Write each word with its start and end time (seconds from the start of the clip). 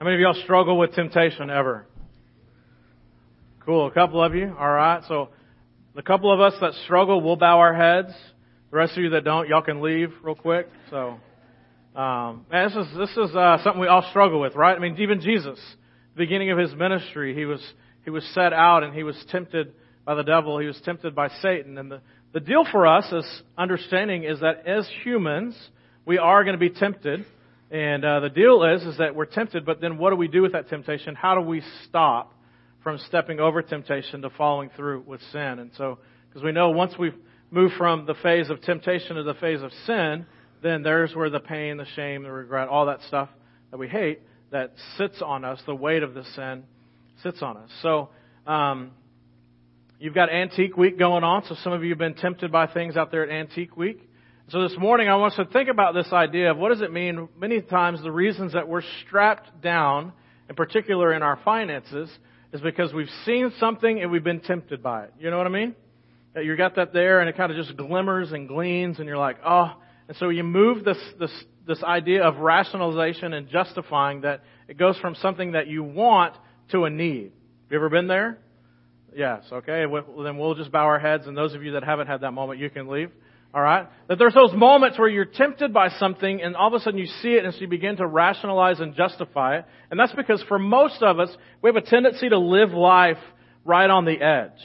How 0.00 0.06
many 0.06 0.16
of 0.16 0.20
y'all 0.22 0.42
struggle 0.44 0.78
with 0.78 0.94
temptation 0.94 1.50
ever? 1.50 1.84
Cool. 3.66 3.86
A 3.86 3.90
couple 3.90 4.24
of 4.24 4.34
you. 4.34 4.50
All 4.58 4.72
right. 4.72 5.02
So 5.06 5.28
the 5.94 6.00
couple 6.00 6.32
of 6.32 6.40
us 6.40 6.54
that 6.62 6.72
struggle, 6.86 7.20
we'll 7.20 7.36
bow 7.36 7.58
our 7.58 7.74
heads. 7.74 8.16
The 8.70 8.78
rest 8.78 8.96
of 8.96 9.02
you 9.04 9.10
that 9.10 9.24
don't, 9.24 9.46
y'all 9.46 9.60
can 9.60 9.82
leave 9.82 10.08
real 10.22 10.36
quick. 10.36 10.70
So, 10.88 11.18
um, 11.94 12.46
man, 12.50 12.70
this 12.70 12.76
is 12.78 12.96
this 12.96 13.10
is 13.10 13.36
uh, 13.36 13.58
something 13.62 13.78
we 13.78 13.88
all 13.88 14.06
struggle 14.08 14.40
with, 14.40 14.54
right? 14.54 14.74
I 14.74 14.78
mean, 14.78 14.96
even 15.00 15.20
Jesus, 15.20 15.58
beginning 16.16 16.50
of 16.50 16.56
his 16.56 16.74
ministry, 16.74 17.34
he 17.34 17.44
was 17.44 17.60
he 18.02 18.08
was 18.08 18.24
set 18.32 18.54
out 18.54 18.82
and 18.82 18.94
he 18.94 19.02
was 19.02 19.22
tempted 19.30 19.74
by 20.06 20.14
the 20.14 20.24
devil. 20.24 20.58
He 20.58 20.66
was 20.66 20.80
tempted 20.82 21.14
by 21.14 21.28
Satan. 21.42 21.76
And 21.76 21.90
the 21.90 22.00
the 22.32 22.40
deal 22.40 22.64
for 22.72 22.86
us 22.86 23.04
as 23.12 23.42
understanding 23.58 24.24
is 24.24 24.40
that 24.40 24.66
as 24.66 24.88
humans, 25.04 25.54
we 26.06 26.16
are 26.16 26.42
going 26.42 26.58
to 26.58 26.58
be 26.58 26.70
tempted. 26.70 27.26
And 27.70 28.04
uh, 28.04 28.20
the 28.20 28.28
deal 28.28 28.64
is, 28.64 28.82
is 28.82 28.98
that 28.98 29.14
we're 29.14 29.26
tempted, 29.26 29.64
but 29.64 29.80
then 29.80 29.96
what 29.96 30.10
do 30.10 30.16
we 30.16 30.26
do 30.26 30.42
with 30.42 30.52
that 30.52 30.68
temptation? 30.68 31.14
How 31.14 31.36
do 31.36 31.40
we 31.40 31.62
stop 31.84 32.34
from 32.82 32.98
stepping 33.06 33.38
over 33.38 33.62
temptation 33.62 34.22
to 34.22 34.30
following 34.30 34.70
through 34.76 35.04
with 35.06 35.20
sin? 35.30 35.60
And 35.60 35.70
so, 35.76 35.98
because 36.28 36.42
we 36.42 36.50
know 36.50 36.70
once 36.70 36.94
we've 36.98 37.14
moved 37.50 37.74
from 37.76 38.06
the 38.06 38.14
phase 38.14 38.50
of 38.50 38.60
temptation 38.62 39.16
to 39.16 39.22
the 39.22 39.34
phase 39.34 39.62
of 39.62 39.70
sin, 39.86 40.26
then 40.62 40.82
there's 40.82 41.14
where 41.14 41.30
the 41.30 41.40
pain, 41.40 41.76
the 41.76 41.86
shame, 41.94 42.24
the 42.24 42.32
regret, 42.32 42.68
all 42.68 42.86
that 42.86 43.00
stuff 43.06 43.28
that 43.70 43.78
we 43.78 43.88
hate 43.88 44.20
that 44.50 44.72
sits 44.96 45.22
on 45.22 45.44
us, 45.44 45.60
the 45.64 45.74
weight 45.74 46.02
of 46.02 46.12
the 46.12 46.24
sin 46.34 46.64
sits 47.22 47.40
on 47.40 47.56
us. 47.56 47.70
So, 47.82 48.08
um, 48.48 48.90
you've 50.00 50.14
got 50.14 50.28
Antique 50.28 50.76
Week 50.76 50.98
going 50.98 51.22
on, 51.22 51.44
so 51.44 51.54
some 51.62 51.72
of 51.72 51.84
you 51.84 51.90
have 51.90 51.98
been 51.98 52.14
tempted 52.14 52.50
by 52.50 52.66
things 52.66 52.96
out 52.96 53.12
there 53.12 53.22
at 53.22 53.30
Antique 53.30 53.76
Week. 53.76 54.09
So 54.50 54.60
this 54.62 54.76
morning 54.76 55.08
I 55.08 55.14
want 55.14 55.34
us 55.34 55.46
to 55.46 55.52
think 55.52 55.68
about 55.68 55.94
this 55.94 56.12
idea 56.12 56.50
of 56.50 56.56
what 56.56 56.70
does 56.70 56.80
it 56.80 56.92
mean 56.92 57.28
many 57.38 57.60
times 57.60 58.02
the 58.02 58.10
reasons 58.10 58.54
that 58.54 58.66
we're 58.66 58.82
strapped 59.06 59.62
down, 59.62 60.12
in 60.48 60.56
particular 60.56 61.14
in 61.14 61.22
our 61.22 61.38
finances, 61.44 62.10
is 62.52 62.60
because 62.60 62.92
we've 62.92 63.06
seen 63.24 63.52
something 63.60 64.02
and 64.02 64.10
we've 64.10 64.24
been 64.24 64.40
tempted 64.40 64.82
by 64.82 65.04
it. 65.04 65.14
You 65.20 65.30
know 65.30 65.38
what 65.38 65.46
I 65.46 65.50
mean? 65.50 65.76
That 66.34 66.44
you 66.44 66.56
got 66.56 66.74
that 66.74 66.92
there 66.92 67.20
and 67.20 67.28
it 67.28 67.36
kind 67.36 67.52
of 67.52 67.64
just 67.64 67.76
glimmers 67.76 68.32
and 68.32 68.48
gleams 68.48 68.98
and 68.98 69.06
you're 69.06 69.18
like, 69.18 69.36
oh, 69.46 69.72
and 70.08 70.16
so 70.16 70.30
you 70.30 70.42
move 70.42 70.84
this, 70.84 70.98
this, 71.20 71.30
this 71.68 71.80
idea 71.84 72.24
of 72.24 72.38
rationalization 72.38 73.32
and 73.32 73.48
justifying 73.48 74.22
that 74.22 74.42
it 74.66 74.76
goes 74.76 74.98
from 74.98 75.14
something 75.14 75.52
that 75.52 75.68
you 75.68 75.84
want 75.84 76.34
to 76.72 76.86
a 76.86 76.90
need. 76.90 77.26
Have 77.26 77.70
you 77.70 77.76
ever 77.76 77.88
been 77.88 78.08
there? 78.08 78.38
Yes, 79.14 79.44
okay. 79.52 79.86
Well, 79.86 80.24
then 80.24 80.38
we'll 80.38 80.56
just 80.56 80.72
bow 80.72 80.86
our 80.86 80.98
heads 80.98 81.28
and 81.28 81.36
those 81.36 81.54
of 81.54 81.62
you 81.62 81.72
that 81.74 81.84
haven't 81.84 82.08
had 82.08 82.22
that 82.22 82.32
moment, 82.32 82.58
you 82.58 82.68
can 82.68 82.88
leave. 82.88 83.12
All 83.52 83.60
right? 83.60 83.88
That 84.08 84.18
there's 84.18 84.34
those 84.34 84.52
moments 84.54 84.98
where 84.98 85.08
you're 85.08 85.24
tempted 85.24 85.72
by 85.72 85.88
something 85.98 86.40
and 86.40 86.54
all 86.54 86.68
of 86.68 86.74
a 86.74 86.80
sudden 86.80 86.98
you 86.98 87.06
see 87.06 87.30
it 87.30 87.44
and 87.44 87.52
so 87.52 87.60
you 87.60 87.68
begin 87.68 87.96
to 87.96 88.06
rationalize 88.06 88.78
and 88.78 88.94
justify 88.94 89.58
it. 89.58 89.64
And 89.90 89.98
that's 89.98 90.14
because 90.14 90.42
for 90.48 90.58
most 90.58 91.02
of 91.02 91.18
us, 91.18 91.30
we 91.60 91.68
have 91.68 91.76
a 91.76 91.82
tendency 91.82 92.28
to 92.28 92.38
live 92.38 92.70
life 92.70 93.18
right 93.64 93.90
on 93.90 94.04
the 94.04 94.20
edge. 94.20 94.60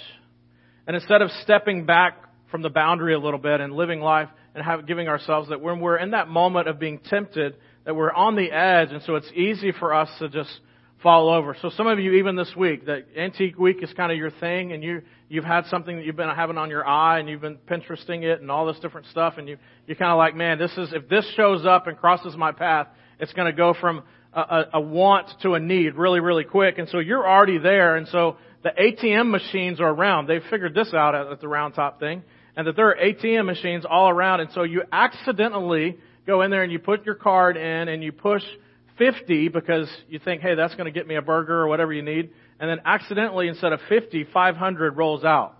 And 0.87 0.95
instead 0.95 1.23
of 1.23 1.31
stepping 1.41 1.85
back 1.85 2.21
from 2.51 2.61
the 2.61 2.69
boundary 2.69 3.15
a 3.15 3.19
little 3.19 3.39
bit 3.39 3.59
and 3.59 3.73
living 3.73 4.01
life 4.01 4.29
and 4.53 4.63
have, 4.63 4.85
giving 4.85 5.07
ourselves 5.07 5.49
that 5.49 5.61
when 5.61 5.79
we're 5.79 5.97
in 5.97 6.11
that 6.11 6.27
moment 6.27 6.67
of 6.67 6.79
being 6.79 6.99
tempted, 6.99 7.55
that 7.85 7.95
we're 7.95 8.13
on 8.13 8.35
the 8.35 8.51
edge 8.51 8.91
and 8.91 9.01
so 9.03 9.15
it's 9.15 9.31
easy 9.35 9.71
for 9.71 9.95
us 9.95 10.09
to 10.19 10.29
just 10.29 10.51
fall 11.01 11.29
over. 11.29 11.55
So 11.61 11.69
some 11.69 11.87
of 11.87 11.99
you, 11.99 12.13
even 12.13 12.35
this 12.35 12.51
week, 12.55 12.85
that 12.85 13.05
antique 13.17 13.57
week 13.57 13.83
is 13.83 13.91
kind 13.93 14.11
of 14.11 14.17
your 14.17 14.31
thing, 14.31 14.71
and 14.71 14.83
you 14.83 15.01
you've 15.27 15.43
had 15.43 15.65
something 15.65 15.97
that 15.97 16.05
you've 16.05 16.15
been 16.15 16.29
having 16.29 16.57
on 16.57 16.69
your 16.69 16.87
eye, 16.87 17.19
and 17.19 17.29
you've 17.29 17.41
been 17.41 17.57
Pinteresting 17.69 18.23
it 18.23 18.41
and 18.41 18.49
all 18.49 18.65
this 18.65 18.79
different 18.79 19.07
stuff, 19.07 19.35
and 19.37 19.47
you 19.47 19.57
you're 19.87 19.97
kind 19.97 20.11
of 20.11 20.17
like, 20.17 20.35
man, 20.35 20.57
this 20.57 20.71
is 20.77 20.93
if 20.93 21.07
this 21.09 21.25
shows 21.35 21.65
up 21.65 21.87
and 21.87 21.97
crosses 21.97 22.35
my 22.35 22.51
path, 22.51 22.87
it's 23.19 23.33
going 23.33 23.51
to 23.51 23.55
go 23.55 23.73
from 23.79 24.03
a, 24.33 24.39
a, 24.39 24.65
a 24.75 24.81
want 24.81 25.29
to 25.41 25.53
a 25.53 25.59
need 25.59 25.95
really 25.95 26.19
really 26.19 26.43
quick, 26.43 26.77
and 26.77 26.89
so 26.89 26.99
you're 26.99 27.27
already 27.27 27.57
there, 27.57 27.95
and 27.95 28.07
so 28.07 28.37
the 28.63 28.69
ATM 28.69 29.29
machines 29.29 29.79
are 29.79 29.89
around. 29.89 30.27
They've 30.27 30.41
figured 30.49 30.73
this 30.73 30.93
out 30.93 31.13
at 31.13 31.39
the 31.39 31.47
Round 31.47 31.75
Top 31.75 31.99
thing, 31.99 32.23
and 32.55 32.65
that 32.67 32.75
there 32.75 32.89
are 32.89 32.95
ATM 32.95 33.45
machines 33.45 33.85
all 33.87 34.09
around, 34.09 34.39
and 34.39 34.51
so 34.53 34.63
you 34.63 34.83
accidentally 34.91 35.97
go 36.25 36.41
in 36.41 36.51
there 36.51 36.63
and 36.63 36.71
you 36.71 36.79
put 36.79 37.05
your 37.05 37.15
card 37.15 37.57
in 37.57 37.87
and 37.87 38.03
you 38.03 38.11
push 38.11 38.41
50 38.97 39.49
because 39.49 39.89
you 40.07 40.19
think, 40.19 40.41
hey, 40.41 40.55
that's 40.55 40.75
going 40.75 40.85
to 40.85 40.91
get 40.91 41.07
me 41.07 41.15
a 41.15 41.21
burger 41.21 41.61
or 41.61 41.67
whatever 41.67 41.93
you 41.93 42.01
need. 42.01 42.31
And 42.59 42.69
then 42.69 42.79
accidentally, 42.85 43.47
instead 43.47 43.73
of 43.73 43.79
50, 43.89 44.25
500 44.33 44.97
rolls 44.97 45.23
out. 45.23 45.57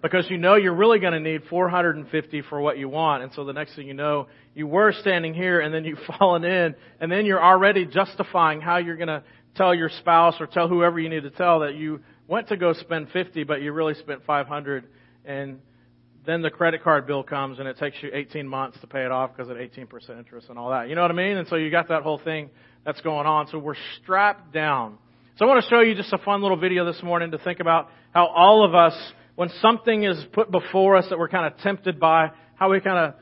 Because 0.00 0.26
you 0.28 0.36
know 0.36 0.56
you're 0.56 0.74
really 0.74 0.98
going 0.98 1.12
to 1.12 1.20
need 1.20 1.42
450 1.48 2.42
for 2.48 2.60
what 2.60 2.76
you 2.76 2.88
want. 2.88 3.22
And 3.22 3.32
so 3.34 3.44
the 3.44 3.52
next 3.52 3.76
thing 3.76 3.86
you 3.86 3.94
know, 3.94 4.26
you 4.54 4.66
were 4.66 4.92
standing 4.92 5.32
here 5.32 5.60
and 5.60 5.72
then 5.72 5.84
you've 5.84 5.98
fallen 6.18 6.44
in 6.44 6.74
and 7.00 7.12
then 7.12 7.24
you're 7.24 7.42
already 7.42 7.86
justifying 7.86 8.60
how 8.60 8.78
you're 8.78 8.96
going 8.96 9.08
to 9.08 9.22
tell 9.54 9.74
your 9.74 9.90
spouse 10.00 10.34
or 10.40 10.46
tell 10.46 10.68
whoever 10.68 10.98
you 10.98 11.08
need 11.08 11.22
to 11.22 11.30
tell 11.30 11.60
that 11.60 11.74
you 11.74 12.00
went 12.26 12.48
to 12.48 12.56
go 12.56 12.72
spend 12.72 13.10
50 13.10 13.44
but 13.44 13.60
you 13.60 13.72
really 13.72 13.94
spent 13.94 14.24
500 14.24 14.86
and 15.24 15.60
then 16.24 16.42
the 16.42 16.50
credit 16.50 16.82
card 16.84 17.06
bill 17.06 17.22
comes 17.22 17.58
and 17.58 17.66
it 17.66 17.78
takes 17.78 17.96
you 18.00 18.10
18 18.12 18.46
months 18.46 18.78
to 18.80 18.86
pay 18.86 19.04
it 19.04 19.10
off 19.10 19.30
because 19.36 19.50
of 19.50 19.56
18% 19.56 20.18
interest 20.18 20.48
and 20.48 20.58
all 20.58 20.70
that. 20.70 20.88
You 20.88 20.94
know 20.94 21.02
what 21.02 21.10
I 21.10 21.14
mean? 21.14 21.36
And 21.36 21.48
so 21.48 21.56
you 21.56 21.70
got 21.70 21.88
that 21.88 22.02
whole 22.02 22.18
thing 22.18 22.50
that's 22.84 23.00
going 23.00 23.26
on. 23.26 23.48
So 23.48 23.58
we're 23.58 23.74
strapped 24.02 24.52
down. 24.52 24.98
So 25.36 25.46
I 25.46 25.48
want 25.48 25.64
to 25.64 25.70
show 25.70 25.80
you 25.80 25.94
just 25.94 26.12
a 26.12 26.18
fun 26.18 26.42
little 26.42 26.56
video 26.56 26.84
this 26.84 27.02
morning 27.02 27.32
to 27.32 27.38
think 27.38 27.58
about 27.58 27.88
how 28.12 28.26
all 28.26 28.64
of 28.64 28.74
us, 28.74 28.94
when 29.34 29.48
something 29.60 30.04
is 30.04 30.22
put 30.32 30.50
before 30.50 30.96
us 30.96 31.06
that 31.10 31.18
we're 31.18 31.28
kind 31.28 31.52
of 31.52 31.58
tempted 31.60 31.98
by, 31.98 32.30
how 32.54 32.70
we 32.70 32.80
kind 32.80 32.98
of 32.98 33.14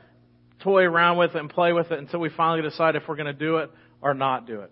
toy 0.59 0.83
around 0.83 1.17
with 1.17 1.31
it 1.35 1.37
and 1.37 1.49
play 1.49 1.73
with 1.73 1.91
it 1.91 1.97
until 1.97 2.19
we 2.19 2.29
finally 2.29 2.61
decide 2.61 2.95
if 2.95 3.03
we're 3.07 3.15
going 3.15 3.25
to 3.25 3.33
do 3.33 3.57
it 3.57 3.71
or 4.01 4.13
not 4.13 4.45
do 4.45 4.61
it. 4.61 4.71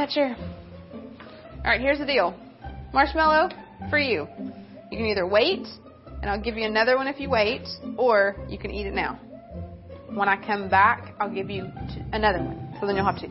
That 0.00 0.08
chair. 0.10 0.34
All 1.58 1.64
right, 1.64 1.80
here's 1.80 1.98
the 1.98 2.06
deal. 2.06 2.34
Marshmallow 2.92 3.50
for 3.90 3.98
you. 3.98 4.26
You 4.90 4.96
can 4.96 5.06
either 5.06 5.26
wait, 5.26 5.66
and 6.22 6.30
I'll 6.30 6.40
give 6.40 6.56
you 6.56 6.64
another 6.64 6.96
one 6.96 7.06
if 7.06 7.20
you 7.20 7.28
wait, 7.28 7.68
or 7.98 8.36
you 8.48 8.58
can 8.58 8.70
eat 8.70 8.86
it 8.86 8.94
now. 8.94 9.20
When 10.08 10.28
I 10.28 10.44
come 10.44 10.70
back, 10.70 11.14
I'll 11.20 11.32
give 11.32 11.50
you 11.50 11.66
another 12.12 12.42
one. 12.42 12.74
So 12.80 12.86
then 12.86 12.96
you'll 12.96 13.04
have 13.04 13.20
two. 13.20 13.30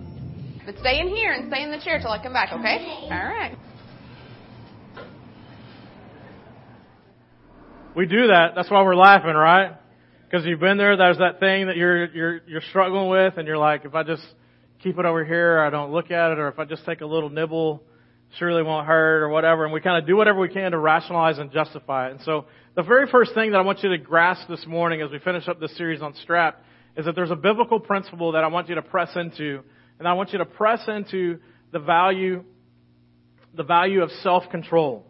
But 0.65 0.77
stay 0.77 0.99
in 0.99 1.07
here 1.07 1.33
and 1.33 1.51
stay 1.51 1.63
in 1.63 1.71
the 1.71 1.79
chair 1.83 1.99
till 1.99 2.11
I 2.11 2.21
come 2.21 2.33
back, 2.33 2.53
okay? 2.53 2.85
All 3.03 3.09
right. 3.09 3.57
We 7.95 8.05
do 8.05 8.27
that. 8.27 8.51
That's 8.55 8.69
why 8.69 8.83
we're 8.83 8.95
laughing, 8.95 9.33
right? 9.33 9.71
Because 10.29 10.45
you've 10.45 10.59
been 10.59 10.77
there. 10.77 10.95
There's 10.95 11.17
that 11.17 11.39
thing 11.39 11.65
that 11.65 11.75
you're 11.75 12.05
you're 12.11 12.41
you're 12.47 12.61
struggling 12.69 13.09
with, 13.09 13.37
and 13.37 13.47
you're 13.47 13.57
like, 13.57 13.83
if 13.83 13.95
I 13.95 14.03
just 14.03 14.21
keep 14.81 14.97
it 14.97 15.05
over 15.05 15.25
here, 15.25 15.59
I 15.59 15.69
don't 15.69 15.91
look 15.91 16.11
at 16.11 16.31
it, 16.31 16.39
or 16.39 16.47
if 16.47 16.59
I 16.59 16.65
just 16.65 16.85
take 16.85 17.01
a 17.01 17.05
little 17.05 17.29
nibble, 17.29 17.83
surely 18.37 18.63
won't 18.63 18.87
hurt, 18.87 19.23
or 19.23 19.29
whatever. 19.29 19.65
And 19.65 19.73
we 19.73 19.81
kind 19.81 20.01
of 20.01 20.07
do 20.07 20.15
whatever 20.15 20.39
we 20.39 20.49
can 20.49 20.71
to 20.71 20.77
rationalize 20.77 21.37
and 21.37 21.51
justify 21.51 22.07
it. 22.07 22.11
And 22.11 22.21
so 22.21 22.45
the 22.75 22.83
very 22.83 23.07
first 23.07 23.33
thing 23.33 23.51
that 23.51 23.57
I 23.57 23.61
want 23.61 23.83
you 23.83 23.89
to 23.89 23.97
grasp 23.97 24.47
this 24.47 24.65
morning 24.65 25.01
as 25.01 25.11
we 25.11 25.19
finish 25.19 25.47
up 25.47 25.59
this 25.59 25.75
series 25.75 26.01
on 26.01 26.13
strap 26.15 26.63
is 26.95 27.05
that 27.05 27.15
there's 27.15 27.31
a 27.31 27.35
biblical 27.35 27.79
principle 27.79 28.33
that 28.33 28.43
I 28.43 28.47
want 28.47 28.69
you 28.69 28.75
to 28.75 28.81
press 28.81 29.09
into, 29.15 29.61
and 29.99 30.07
I 30.07 30.13
want 30.13 30.31
you 30.31 30.39
to 30.39 30.45
press 30.45 30.81
into 30.87 31.39
the 31.71 31.79
value, 31.79 32.43
the 33.55 33.63
value 33.63 34.01
of 34.01 34.11
self-control. 34.23 35.05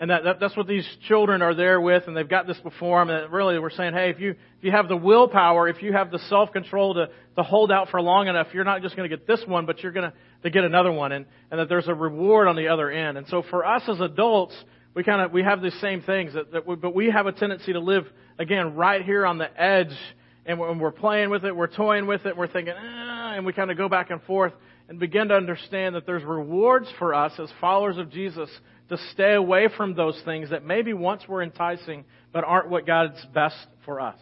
And 0.00 0.10
that, 0.10 0.22
that, 0.24 0.40
that's 0.40 0.56
what 0.56 0.68
these 0.68 0.86
children 1.08 1.42
are 1.42 1.54
there 1.54 1.80
with, 1.80 2.04
and 2.06 2.16
they've 2.16 2.28
got 2.28 2.46
this 2.46 2.58
before 2.58 3.04
them. 3.04 3.10
And 3.10 3.32
really, 3.32 3.58
we're 3.58 3.70
saying, 3.70 3.94
hey, 3.94 4.10
if 4.10 4.20
you 4.20 4.30
if 4.30 4.62
you 4.62 4.70
have 4.70 4.86
the 4.88 4.96
willpower, 4.96 5.68
if 5.68 5.82
you 5.82 5.92
have 5.92 6.12
the 6.12 6.20
self 6.28 6.52
control 6.52 6.94
to 6.94 7.08
to 7.36 7.42
hold 7.42 7.72
out 7.72 7.88
for 7.88 8.00
long 8.00 8.28
enough, 8.28 8.46
you're 8.52 8.64
not 8.64 8.82
just 8.82 8.94
going 8.94 9.10
to 9.10 9.16
get 9.16 9.26
this 9.26 9.40
one, 9.46 9.66
but 9.66 9.82
you're 9.82 9.90
going 9.90 10.12
to 10.44 10.50
get 10.50 10.62
another 10.62 10.92
one, 10.92 11.10
and 11.10 11.26
and 11.50 11.58
that 11.58 11.68
there's 11.68 11.88
a 11.88 11.94
reward 11.94 12.46
on 12.46 12.54
the 12.54 12.68
other 12.68 12.90
end. 12.90 13.18
And 13.18 13.26
so 13.26 13.42
for 13.50 13.66
us 13.66 13.82
as 13.88 14.00
adults, 14.00 14.54
we 14.94 15.02
kind 15.02 15.20
of 15.20 15.32
we 15.32 15.42
have 15.42 15.60
the 15.62 15.72
same 15.80 16.02
things, 16.02 16.34
that, 16.34 16.52
that 16.52 16.64
we, 16.64 16.76
but 16.76 16.94
we 16.94 17.10
have 17.10 17.26
a 17.26 17.32
tendency 17.32 17.72
to 17.72 17.80
live 17.80 18.06
again 18.38 18.76
right 18.76 19.04
here 19.04 19.26
on 19.26 19.38
the 19.38 19.60
edge, 19.60 19.96
and 20.46 20.60
when 20.60 20.78
we're 20.78 20.92
playing 20.92 21.30
with 21.30 21.44
it, 21.44 21.56
we're 21.56 21.66
toying 21.66 22.06
with 22.06 22.24
it, 22.24 22.36
we're 22.36 22.46
thinking, 22.46 22.74
ah, 22.76 23.32
and 23.34 23.44
we 23.44 23.52
kind 23.52 23.72
of 23.72 23.76
go 23.76 23.88
back 23.88 24.10
and 24.10 24.22
forth 24.22 24.52
and 24.88 24.98
begin 24.98 25.28
to 25.28 25.34
understand 25.34 25.94
that 25.94 26.06
there's 26.06 26.24
rewards 26.24 26.86
for 26.98 27.14
us 27.14 27.32
as 27.38 27.50
followers 27.60 27.98
of 27.98 28.10
Jesus 28.10 28.48
to 28.88 28.98
stay 29.12 29.34
away 29.34 29.68
from 29.76 29.94
those 29.94 30.20
things 30.24 30.50
that 30.50 30.64
maybe 30.64 30.92
once 30.92 31.26
were 31.28 31.42
enticing 31.42 32.04
but 32.32 32.44
aren't 32.44 32.68
what 32.68 32.86
God's 32.86 33.24
best 33.34 33.56
for 33.84 34.00
us. 34.00 34.18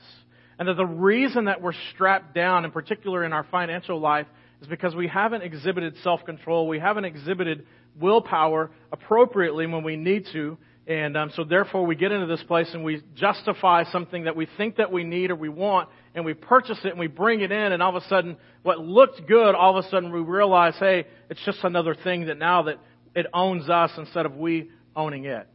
And 0.59 0.69
that 0.69 0.75
the 0.75 0.87
reason 0.87 1.47
that 1.47 1.61
we're 1.61 1.75
strapped 1.95 2.35
down, 2.35 2.65
in 2.65 2.71
particular 2.71 3.25
in 3.25 3.33
our 3.33 3.45
financial 3.51 4.01
life, 4.01 4.27
is 4.63 4.69
because 4.69 4.95
we 4.95 5.07
haven't 5.07 5.43
exhibited 5.43 5.95
self 6.03 6.25
control. 6.25 6.67
We 6.67 6.79
haven't 6.79 7.05
exhibited 7.05 7.67
willpower 8.01 8.71
appropriately 8.93 9.67
when 9.67 9.85
we 9.85 9.97
need 9.97 10.27
to 10.33 10.57
And 10.87 11.17
um, 11.17 11.31
so 11.35 11.43
therefore 11.43 11.85
we 11.85 11.97
get 11.97 12.13
into 12.13 12.27
this 12.27 12.43
place 12.45 12.71
and 12.73 12.85
we 12.85 13.03
justify 13.17 13.85
something 13.91 14.25
that 14.25 14.37
we 14.37 14.47
think 14.57 14.77
that 14.77 14.93
we 14.93 15.03
need 15.03 15.33
or 15.33 15.35
we 15.35 15.49
want 15.49 15.89
and 16.15 16.25
we 16.25 16.33
purchase 16.33 16.79
it 16.85 16.91
and 16.91 16.99
we 16.99 17.09
bring 17.09 17.41
it 17.41 17.51
in 17.51 17.73
and 17.73 17.83
all 17.83 17.97
of 17.97 18.03
a 18.03 18.07
sudden 18.07 18.37
what 18.63 18.79
looked 18.79 19.27
good, 19.27 19.57
all 19.57 19.77
of 19.77 19.85
a 19.85 19.89
sudden 19.89 20.13
we 20.13 20.21
realize, 20.21 20.75
hey, 20.79 21.07
it's 21.29 21.45
just 21.45 21.59
another 21.65 21.97
thing 22.05 22.27
that 22.27 22.39
now 22.39 22.63
that 22.63 22.79
it 23.17 23.27
owns 23.33 23.69
us 23.69 23.91
instead 23.97 24.27
of 24.27 24.37
we 24.37 24.71
owning 24.95 25.25
it. 25.25 25.49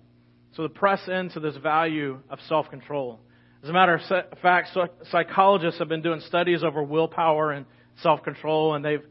So 0.58 0.64
to 0.64 0.70
press 0.70 1.08
into 1.08 1.40
this 1.40 1.56
value 1.56 2.20
of 2.30 2.40
self-control. 2.50 3.20
As 3.64 3.70
a 3.70 3.74
matter 3.74 3.94
of 3.94 4.40
fact, 4.40 4.76
psychologists 5.12 5.80
have 5.80 5.88
been 5.88 6.02
doing 6.02 6.20
studies 6.22 6.64
over 6.64 6.82
willpower 6.82 7.52
and 7.52 7.68
self-control 8.02 8.74
and 8.74 8.84
they've, 8.84 9.04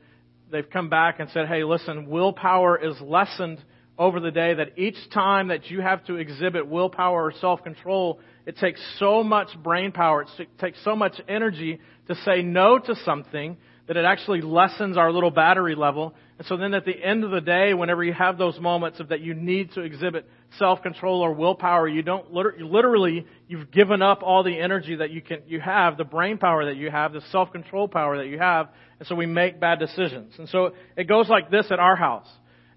they've 0.51 0.69
come 0.69 0.91
back 0.91 1.21
and 1.21 1.31
said, 1.31 1.47
hey, 1.47 1.63
listen, 1.63 2.11
willpower 2.11 2.77
is 2.77 3.01
lessened 3.01 3.63
over 3.97 4.19
the 4.19 4.33
day 4.33 4.55
that 4.55 4.77
each 4.77 4.97
time 5.15 5.49
that 5.49 5.71
you 5.71 5.81
have 5.81 6.05
to 6.07 6.17
exhibit 6.17 6.67
willpower 6.67 7.27
or 7.27 7.33
self-control, 7.41 8.19
it 8.47 8.57
takes 8.57 8.81
so 8.99 9.23
much 9.23 9.49
brain 9.63 9.93
power, 9.93 10.23
it 10.23 10.49
takes 10.59 10.83
so 10.83 10.97
much 10.97 11.21
energy 11.29 11.79
to 12.09 12.17
say 12.17 12.43
no 12.43 12.79
to 12.81 12.97
something 13.05 13.57
that 13.91 13.97
it 13.97 14.05
actually 14.05 14.41
lessens 14.41 14.97
our 14.97 15.11
little 15.11 15.33
battery 15.33 15.75
level. 15.75 16.15
And 16.39 16.47
so 16.47 16.57
then 16.57 16.75
at 16.75 16.85
the 16.85 16.93
end 16.93 17.25
of 17.25 17.33
the 17.33 17.41
day, 17.41 17.75
whenever 17.75 18.05
you 18.05 18.13
have 18.13 18.39
those 18.39 18.57
moments 18.61 19.01
of 19.01 19.09
that 19.09 19.21
you 19.21 19.35
need 19.35 19.73
to 19.73 19.81
exhibit 19.81 20.31
self-control 20.61 21.21
or 21.21 21.33
willpower, 21.33 21.89
you 21.89 22.03
don't 22.03 22.33
literally, 22.33 23.27
you've 23.49 23.73
given 23.73 24.01
up 24.01 24.23
all 24.23 24.45
the 24.45 24.57
energy 24.57 24.95
that 24.95 25.11
you 25.11 25.21
can, 25.21 25.41
you 25.49 25.61
have, 25.61 25.97
the 25.97 26.05
brain 26.05 26.39
power 26.39 26.67
that 26.67 26.77
you 26.77 26.89
have, 26.89 27.13
the 27.13 27.21
self-control 27.33 27.89
power 27.89 28.19
that 28.19 28.29
you 28.29 28.39
have. 28.39 28.69
And 29.01 29.09
so 29.09 29.17
we 29.17 29.27
make 29.27 29.59
bad 29.59 29.81
decisions. 29.81 30.35
And 30.39 30.49
so 30.49 30.73
it 30.97 31.09
goes 31.09 31.29
like 31.29 31.51
this 31.51 31.67
at 31.73 31.81
our 31.81 31.97
house 31.97 32.29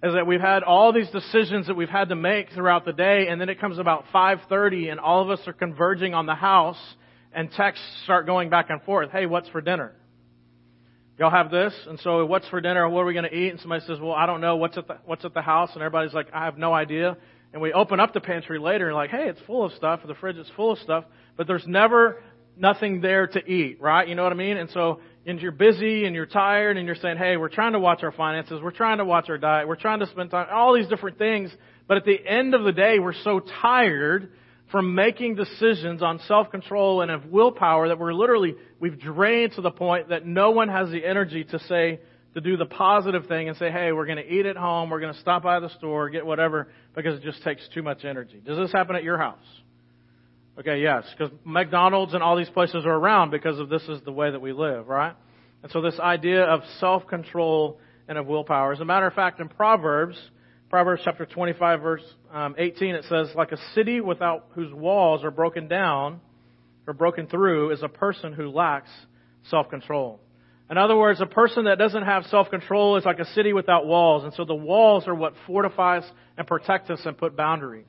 is 0.01 0.15
that 0.15 0.25
we've 0.25 0.42
had 0.42 0.63
all 0.63 0.92
these 0.92 1.12
decisions 1.12 1.68
that 1.68 1.75
we've 1.75 1.89
had 1.89 2.10
to 2.10 2.15
make 2.15 2.50
throughout 2.56 2.86
the 2.86 2.92
day, 2.92 3.27
and 3.30 3.39
then 3.39 3.50
it 3.50 3.62
comes 3.62 3.77
about 3.77 4.06
5:30, 4.12 4.89
and 4.89 5.00
all 5.00 5.21
of 5.21 5.30
us 5.30 5.48
are 5.48 5.54
converging 5.54 6.15
on 6.15 6.25
the 6.25 6.33
house, 6.33 6.95
and 7.33 7.51
texts 7.51 7.86
start 8.04 8.25
going 8.25 8.50
back 8.50 8.71
and 8.71 8.81
forth. 8.81 9.12
Hey, 9.12 9.27
what's 9.27 9.48
for 9.50 9.62
dinner? 9.62 9.94
Y'all 11.19 11.30
have 11.30 11.51
this, 11.51 11.74
and 11.88 12.00
so 12.00 12.25
what's 12.25 12.48
for 12.50 12.60
dinner? 12.60 12.89
What 12.89 13.01
are 13.01 13.06
we 13.06 13.13
going 13.13 13.30
to 13.30 13.36
eat? 13.36 13.50
And 13.50 13.60
somebody 13.60 13.86
says, 13.86 14.00
well, 14.00 14.13
I 14.13 14.25
don't 14.25 14.42
know. 14.42 14.56
What's 14.56 14.77
at 14.77 14.88
the 14.88 14.98
what's 15.06 15.24
at 15.24 15.36
the 15.36 15.44
house? 15.44 15.69
And 15.74 15.83
everybody's 15.83 16.13
like, 16.13 16.27
I 16.33 16.45
have 16.45 16.57
no 16.57 16.74
idea. 16.74 17.18
And 17.54 17.62
we 17.62 17.71
open 17.71 18.00
up 18.00 18.13
the 18.13 18.19
pantry 18.19 18.57
later 18.57 18.88
and 18.88 18.95
like, 18.95 19.12
hey, 19.12 19.30
it's 19.30 19.39
full 19.45 19.63
of 19.63 19.74
stuff. 19.74 20.00
The 20.07 20.15
fridge 20.15 20.38
is 20.38 20.48
full 20.56 20.71
of 20.71 20.80
stuff, 20.80 21.06
but 21.38 21.45
there's 21.45 21.68
never 21.68 22.24
nothing 22.57 23.01
there 23.01 23.27
to 23.27 23.45
eat, 23.45 23.80
right? 23.80 24.07
You 24.07 24.15
know 24.15 24.24
what 24.24 24.31
I 24.31 24.36
mean? 24.36 24.57
And 24.57 24.71
so 24.71 25.01
and 25.25 25.39
you're 25.39 25.51
busy 25.51 26.06
and 26.06 26.15
you're 26.15 26.25
tired 26.25 26.77
and 26.77 26.88
you're 26.88 26.95
saying, 26.95 27.18
hey, 27.18 27.38
we're 27.38 27.50
trying 27.50 27.74
to 27.74 27.80
watch 27.80 28.01
our 28.04 28.12
finances, 28.12 28.60
we're 28.62 28.71
trying 28.71 28.98
to 28.98 29.06
watch 29.06 29.30
our 29.30 29.38
diet, 29.38 29.68
we're 29.68 29.75
trying 29.75 30.00
to 30.00 30.07
spend 30.07 30.31
time, 30.31 30.48
all 30.51 30.74
these 30.74 30.88
different 30.88 31.18
things. 31.19 31.51
But 31.88 31.98
at 31.98 32.06
the 32.06 32.18
end 32.25 32.56
of 32.56 32.63
the 32.63 32.71
day, 32.71 32.98
we're 33.00 33.13
so 33.24 33.39
tired 33.62 34.31
from 34.71 34.95
making 34.95 35.36
decisions 35.36 36.01
on 36.01 36.19
self-control 36.27 37.01
and 37.01 37.12
of 37.12 37.25
willpower 37.25 37.89
that 37.89 38.00
we're 38.00 38.13
literally, 38.13 38.56
we've 38.80 39.00
drained 39.00 39.54
to 39.54 39.62
the 39.62 39.71
point 39.71 40.10
that 40.10 40.25
no 40.25 40.51
one 40.51 40.69
has 40.69 40.89
the 40.89 41.06
energy 41.06 41.44
to 41.44 41.60
say, 41.60 42.00
to 42.33 42.42
do 42.42 42.57
the 42.57 42.65
positive 42.65 43.27
thing 43.27 43.48
and 43.48 43.57
say, 43.57 43.69
hey, 43.69 43.92
we're 43.92 44.07
going 44.07 44.18
to 44.18 44.27
eat 44.27 44.45
at 44.48 44.57
home, 44.57 44.89
we're 44.89 45.00
going 45.00 45.13
to 45.13 45.19
stop 45.19 45.44
by 45.44 45.60
the 45.60 45.69
store, 45.77 46.10
get 46.10 46.25
whatever, 46.25 46.69
because 46.95 47.15
it 47.15 47.24
just 47.24 47.44
takes 47.44 47.68
too 47.74 47.83
much 47.83 48.04
energy. 48.04 48.42
Does 48.44 48.57
this 48.57 48.71
happen 48.71 48.95
at 48.95 49.04
your 49.04 49.18
house? 49.18 49.38
Okay, 50.57 50.81
yes, 50.81 51.04
because 51.15 51.33
McDonald's 51.44 52.13
and 52.13 52.24
all 52.24 52.36
these 52.36 52.50
places 52.50 52.86
are 52.86 52.94
around 52.94 53.31
because 53.31 53.60
of 53.60 53.69
this 53.69 53.83
is 53.83 54.01
the 54.06 54.12
way 54.12 54.31
that 54.31 54.39
we 54.39 54.54
live, 54.54 54.88
right? 54.88 55.15
And 55.62 55.71
so 55.71 55.81
this 55.81 56.00
idea 56.00 56.44
of 56.44 56.62
self-control 56.80 57.80
and 58.07 58.18
of 58.18 58.27
willpower. 58.27 58.74
As 58.74 58.80
a 58.80 58.86
matter 58.86 59.07
of 59.07 59.13
fact, 59.13 59.39
in 59.39 59.50
Proverbs, 59.50 60.18
Proverbs 60.73 61.03
chapter 61.05 61.27
25 61.27 61.81
verse 61.81 62.01
um, 62.33 62.55
18, 62.57 62.95
it 62.95 63.05
says, 63.07 63.27
like 63.35 63.51
a 63.51 63.57
city 63.75 64.01
without 64.01 64.47
whose 64.55 64.73
walls 64.73 65.23
are 65.23 65.29
broken 65.29 65.67
down 65.67 66.19
or 66.87 66.95
broken 66.95 67.27
through 67.27 67.69
is 67.69 67.83
a 67.83 67.87
person 67.87 68.33
who 68.33 68.49
lacks 68.49 68.89
self-control. 69.51 70.19
In 70.71 70.79
other 70.79 70.97
words, 70.97 71.21
a 71.21 71.27
person 71.27 71.65
that 71.65 71.77
doesn't 71.77 72.01
have 72.01 72.23
self-control 72.23 72.97
is 72.97 73.05
like 73.05 73.19
a 73.19 73.25
city 73.33 73.53
without 73.53 73.85
walls. 73.85 74.23
And 74.23 74.33
so 74.33 74.45
the 74.45 74.55
walls 74.55 75.07
are 75.07 75.13
what 75.13 75.35
fortifies 75.45 76.01
and 76.39 76.47
protect 76.47 76.89
us 76.89 77.01
and 77.05 77.15
put 77.15 77.37
boundaries. 77.37 77.85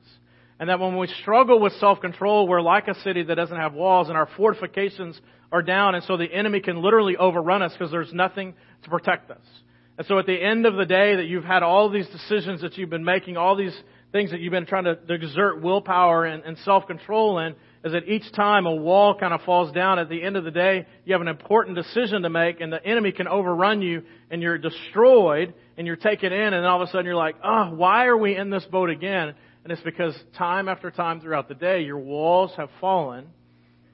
And 0.59 0.69
that 0.69 0.79
when 0.79 0.95
we 0.95 1.07
struggle 1.07 1.59
with 1.59 1.73
self-control, 1.79 2.47
we're 2.47 2.61
like 2.61 2.87
a 2.87 2.93
city 3.01 3.23
that 3.23 3.33
doesn't 3.33 3.57
have 3.57 3.73
walls 3.73 4.09
and 4.09 4.15
our 4.15 4.29
fortifications 4.37 5.19
are 5.51 5.63
down 5.63 5.95
and 5.95 6.03
so 6.03 6.17
the 6.17 6.31
enemy 6.31 6.59
can 6.59 6.83
literally 6.83 7.17
overrun 7.17 7.63
us 7.63 7.71
because 7.71 7.89
there's 7.89 8.13
nothing 8.13 8.53
to 8.83 8.91
protect 8.91 9.31
us. 9.31 9.41
And 9.97 10.05
so 10.07 10.19
at 10.19 10.25
the 10.25 10.41
end 10.41 10.65
of 10.65 10.75
the 10.75 10.85
day 10.85 11.15
that 11.15 11.25
you've 11.27 11.45
had 11.45 11.63
all 11.63 11.89
these 11.89 12.07
decisions 12.07 12.61
that 12.61 12.77
you've 12.77 12.89
been 12.89 13.05
making, 13.05 13.37
all 13.37 13.55
these 13.55 13.75
things 14.11 14.31
that 14.31 14.41
you've 14.41 14.51
been 14.51 14.65
trying 14.65 14.83
to, 14.85 14.95
to 14.95 15.13
exert 15.13 15.61
willpower 15.61 16.25
and, 16.25 16.43
and 16.43 16.57
self-control 16.59 17.39
in, 17.39 17.55
is 17.85 17.93
that 17.93 18.07
each 18.07 18.29
time 18.33 18.65
a 18.65 18.75
wall 18.75 19.15
kind 19.17 19.33
of 19.33 19.41
falls 19.41 19.71
down, 19.71 19.99
at 19.99 20.09
the 20.09 20.21
end 20.21 20.35
of 20.35 20.43
the 20.43 20.51
day, 20.51 20.85
you 21.05 21.13
have 21.13 21.21
an 21.21 21.27
important 21.27 21.75
decision 21.77 22.23
to 22.23 22.29
make 22.29 22.59
and 22.59 22.73
the 22.73 22.83
enemy 22.85 23.11
can 23.11 23.27
overrun 23.27 23.81
you 23.81 24.03
and 24.29 24.41
you're 24.41 24.57
destroyed 24.57 25.53
and 25.77 25.87
you're 25.87 25.95
taken 25.95 26.33
in 26.33 26.53
and 26.53 26.65
all 26.65 26.81
of 26.81 26.87
a 26.87 26.91
sudden 26.91 27.05
you're 27.05 27.15
like, 27.15 27.35
oh, 27.43 27.71
why 27.75 28.05
are 28.05 28.17
we 28.17 28.35
in 28.35 28.49
this 28.49 28.65
boat 28.65 28.89
again? 28.89 29.33
And 29.63 29.71
it's 29.71 29.81
because 29.81 30.15
time 30.37 30.67
after 30.67 30.91
time 30.91 31.21
throughout 31.21 31.47
the 31.47 31.55
day, 31.55 31.83
your 31.83 31.99
walls 31.99 32.51
have 32.57 32.69
fallen. 32.81 33.27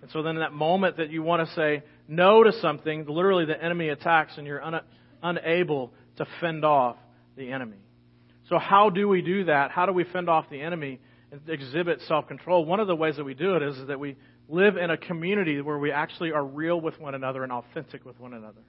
And 0.01 0.09
so 0.11 0.23
then 0.23 0.35
in 0.35 0.41
that 0.41 0.53
moment 0.53 0.97
that 0.97 1.11
you 1.11 1.21
want 1.21 1.47
to 1.47 1.55
say 1.55 1.83
no 2.07 2.43
to 2.43 2.51
something, 2.53 3.05
literally 3.07 3.45
the 3.45 3.61
enemy 3.61 3.89
attacks 3.89 4.33
and 4.37 4.47
you're 4.47 4.63
un- 4.63 4.81
unable 5.21 5.91
to 6.17 6.25
fend 6.39 6.65
off 6.65 6.97
the 7.35 7.51
enemy. 7.51 7.77
So 8.49 8.57
how 8.57 8.89
do 8.89 9.07
we 9.07 9.21
do 9.21 9.45
that? 9.45 9.71
How 9.71 9.85
do 9.85 9.93
we 9.93 10.03
fend 10.03 10.29
off 10.29 10.49
the 10.49 10.61
enemy 10.61 10.99
and 11.31 11.41
exhibit 11.47 12.01
self-control? 12.07 12.65
One 12.65 12.79
of 12.79 12.87
the 12.87 12.95
ways 12.95 13.15
that 13.15 13.23
we 13.23 13.33
do 13.33 13.55
it 13.55 13.63
is, 13.63 13.77
is 13.77 13.87
that 13.87 13.99
we 13.99 14.17
live 14.49 14.75
in 14.75 14.89
a 14.89 14.97
community 14.97 15.61
where 15.61 15.77
we 15.77 15.91
actually 15.91 16.31
are 16.33 16.43
real 16.43 16.79
with 16.79 16.99
one 16.99 17.15
another 17.15 17.43
and 17.43 17.51
authentic 17.51 18.05
with 18.05 18.19
one 18.19 18.33
another. 18.33 18.61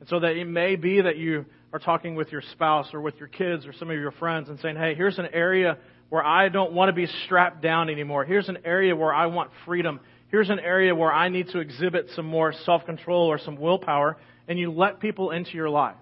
And 0.00 0.08
so 0.08 0.20
that 0.20 0.36
it 0.36 0.46
may 0.46 0.76
be 0.76 1.02
that 1.02 1.16
you 1.16 1.44
are 1.72 1.78
talking 1.78 2.14
with 2.14 2.32
your 2.32 2.42
spouse 2.52 2.94
or 2.94 3.00
with 3.00 3.16
your 3.18 3.28
kids 3.28 3.66
or 3.66 3.72
some 3.74 3.90
of 3.90 3.98
your 3.98 4.12
friends 4.12 4.48
and 4.48 4.58
saying, 4.60 4.76
hey, 4.76 4.94
here's 4.94 5.18
an 5.18 5.28
area 5.32 5.76
where 6.08 6.24
I 6.24 6.48
don't 6.48 6.72
want 6.72 6.88
to 6.88 6.94
be 6.94 7.06
strapped 7.24 7.60
down 7.62 7.90
anymore. 7.90 8.24
Here's 8.24 8.48
an 8.48 8.58
area 8.64 8.96
where 8.96 9.12
I 9.12 9.26
want 9.26 9.50
freedom. 9.66 10.00
Here's 10.28 10.48
an 10.48 10.60
area 10.60 10.94
where 10.94 11.12
I 11.12 11.28
need 11.28 11.48
to 11.48 11.58
exhibit 11.58 12.08
some 12.14 12.26
more 12.26 12.52
self-control 12.64 13.26
or 13.26 13.38
some 13.38 13.56
willpower. 13.56 14.16
And 14.48 14.58
you 14.58 14.72
let 14.72 14.98
people 14.98 15.30
into 15.30 15.52
your 15.52 15.70
life. 15.70 15.96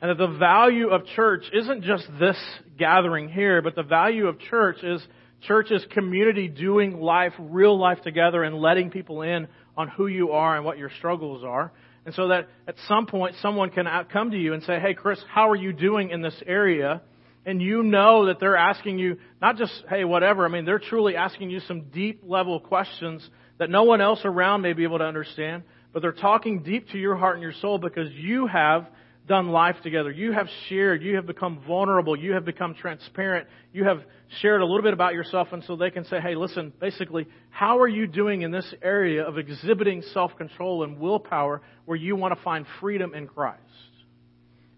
And 0.00 0.10
that 0.10 0.18
the 0.18 0.36
value 0.38 0.88
of 0.88 1.06
church 1.06 1.44
isn't 1.52 1.84
just 1.84 2.06
this 2.18 2.36
gathering 2.78 3.28
here, 3.28 3.62
but 3.62 3.74
the 3.74 3.82
value 3.82 4.26
of 4.26 4.38
church 4.38 4.82
is 4.82 5.00
church 5.46 5.70
is 5.70 5.84
community 5.92 6.48
doing 6.48 7.00
life, 7.00 7.32
real 7.38 7.78
life 7.78 8.02
together 8.02 8.42
and 8.42 8.56
letting 8.56 8.90
people 8.90 9.22
in 9.22 9.46
on 9.76 9.88
who 9.88 10.06
you 10.06 10.32
are 10.32 10.56
and 10.56 10.64
what 10.64 10.76
your 10.76 10.90
struggles 10.98 11.44
are. 11.44 11.72
And 12.04 12.14
so 12.14 12.28
that 12.28 12.48
at 12.68 12.74
some 12.86 13.06
point 13.06 13.36
someone 13.40 13.70
can 13.70 13.86
come 14.12 14.32
to 14.32 14.36
you 14.36 14.52
and 14.52 14.62
say, 14.64 14.78
Hey 14.78 14.92
Chris, 14.92 15.18
how 15.32 15.48
are 15.48 15.56
you 15.56 15.72
doing 15.72 16.10
in 16.10 16.20
this 16.20 16.36
area? 16.46 17.00
and 17.46 17.60
you 17.60 17.82
know 17.82 18.26
that 18.26 18.40
they're 18.40 18.56
asking 18.56 18.98
you 18.98 19.18
not 19.40 19.56
just, 19.56 19.72
hey, 19.88 20.04
whatever. 20.04 20.44
I 20.44 20.48
mean, 20.48 20.64
they're 20.64 20.78
truly 20.78 21.16
asking 21.16 21.50
you 21.50 21.60
some 21.60 21.90
deep 21.92 22.22
level 22.24 22.58
questions 22.58 23.28
that 23.58 23.70
no 23.70 23.84
one 23.84 24.00
else 24.00 24.20
around 24.24 24.62
may 24.62 24.72
be 24.72 24.84
able 24.84 24.98
to 24.98 25.04
understand, 25.04 25.62
but 25.94 26.02
they're 26.02 26.12
talking 26.12 26.64
deep 26.64 26.88
to 26.90 26.98
your 26.98 27.14
heart 27.14 27.36
and 27.36 27.42
your 27.42 27.54
soul 27.62 27.78
because 27.78 28.10
you 28.12 28.48
have 28.48 28.88
done 29.28 29.48
life 29.48 29.76
together. 29.84 30.10
You 30.10 30.32
have 30.32 30.48
shared. 30.68 31.02
You 31.02 31.14
have 31.16 31.24
become 31.24 31.62
vulnerable. 31.66 32.18
You 32.18 32.32
have 32.32 32.44
become 32.44 32.74
transparent. 32.74 33.46
You 33.72 33.84
have 33.84 34.02
shared 34.40 34.60
a 34.60 34.66
little 34.66 34.82
bit 34.82 34.92
about 34.92 35.14
yourself, 35.14 35.48
and 35.52 35.62
so 35.64 35.76
they 35.76 35.90
can 35.90 36.04
say, 36.04 36.20
hey, 36.20 36.34
listen, 36.34 36.72
basically, 36.80 37.28
how 37.48 37.78
are 37.78 37.88
you 37.88 38.08
doing 38.08 38.42
in 38.42 38.50
this 38.50 38.74
area 38.82 39.22
of 39.22 39.38
exhibiting 39.38 40.02
self 40.12 40.36
control 40.36 40.82
and 40.82 40.98
willpower 40.98 41.62
where 41.84 41.96
you 41.96 42.16
want 42.16 42.36
to 42.36 42.42
find 42.42 42.66
freedom 42.80 43.14
in 43.14 43.28
Christ? 43.28 43.60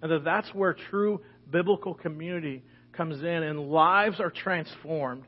And 0.02 0.12
that 0.12 0.22
that's 0.22 0.52
where 0.54 0.76
true 0.90 1.22
biblical 1.50 1.94
community 1.94 2.62
comes 2.92 3.20
in 3.20 3.26
and 3.42 3.70
lives 3.70 4.20
are 4.20 4.30
transformed. 4.30 5.24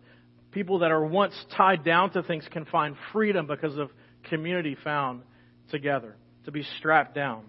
People 0.52 0.80
that 0.80 0.90
are 0.90 1.04
once 1.04 1.34
tied 1.56 1.82
down 1.82 2.10
to 2.12 2.22
things 2.22 2.46
can 2.52 2.66
find 2.66 2.94
freedom 3.12 3.46
because 3.46 3.78
of 3.78 3.90
community 4.28 4.76
found 4.84 5.22
together, 5.70 6.16
to 6.44 6.50
be 6.50 6.64
strapped 6.78 7.14
down. 7.14 7.44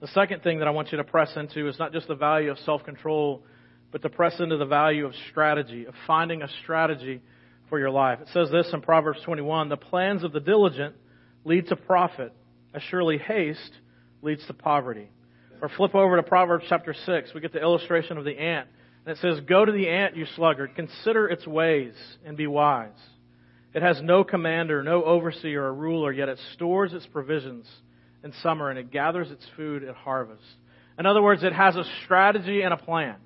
The 0.00 0.08
second 0.08 0.42
thing 0.42 0.60
that 0.60 0.68
I 0.68 0.70
want 0.70 0.92
you 0.92 0.98
to 0.98 1.04
press 1.04 1.32
into 1.36 1.68
is 1.68 1.78
not 1.78 1.92
just 1.92 2.08
the 2.08 2.14
value 2.14 2.50
of 2.50 2.58
self 2.60 2.84
control, 2.84 3.42
but 3.92 4.02
to 4.02 4.08
press 4.08 4.38
into 4.40 4.56
the 4.56 4.66
value 4.66 5.04
of 5.06 5.12
strategy, 5.30 5.84
of 5.84 5.94
finding 6.06 6.42
a 6.42 6.48
strategy 6.62 7.20
for 7.68 7.78
your 7.78 7.90
life. 7.90 8.20
It 8.20 8.28
says 8.32 8.50
this 8.50 8.70
in 8.72 8.80
Proverbs 8.80 9.20
21 9.24 9.68
The 9.68 9.76
plans 9.76 10.24
of 10.24 10.32
the 10.32 10.40
diligent 10.40 10.94
lead 11.44 11.68
to 11.68 11.76
profit, 11.76 12.32
as 12.74 12.82
surely 12.90 13.18
haste 13.18 13.72
leads 14.22 14.46
to 14.46 14.54
poverty. 14.54 15.10
Or 15.62 15.68
flip 15.68 15.94
over 15.94 16.16
to 16.16 16.22
Proverbs 16.22 16.64
chapter 16.68 16.94
6. 16.94 17.34
We 17.34 17.40
get 17.40 17.52
the 17.52 17.60
illustration 17.60 18.16
of 18.16 18.24
the 18.24 18.38
ant. 18.38 18.68
And 19.04 19.16
it 19.16 19.20
says, 19.20 19.40
Go 19.46 19.64
to 19.64 19.72
the 19.72 19.88
ant, 19.88 20.16
you 20.16 20.26
sluggard. 20.36 20.74
Consider 20.74 21.28
its 21.28 21.46
ways 21.46 21.94
and 22.24 22.36
be 22.36 22.46
wise. 22.46 22.88
It 23.72 23.82
has 23.82 24.00
no 24.02 24.24
commander, 24.24 24.82
no 24.82 25.04
overseer 25.04 25.64
or 25.64 25.74
ruler, 25.74 26.12
yet 26.12 26.28
it 26.28 26.38
stores 26.54 26.92
its 26.92 27.06
provisions 27.06 27.66
in 28.24 28.32
summer 28.42 28.70
and 28.70 28.78
it 28.78 28.90
gathers 28.90 29.30
its 29.30 29.46
food 29.56 29.84
at 29.84 29.94
harvest. 29.94 30.42
In 30.98 31.06
other 31.06 31.22
words, 31.22 31.42
it 31.42 31.52
has 31.52 31.76
a 31.76 31.84
strategy 32.04 32.62
and 32.62 32.74
a 32.74 32.76
plan. 32.76 33.16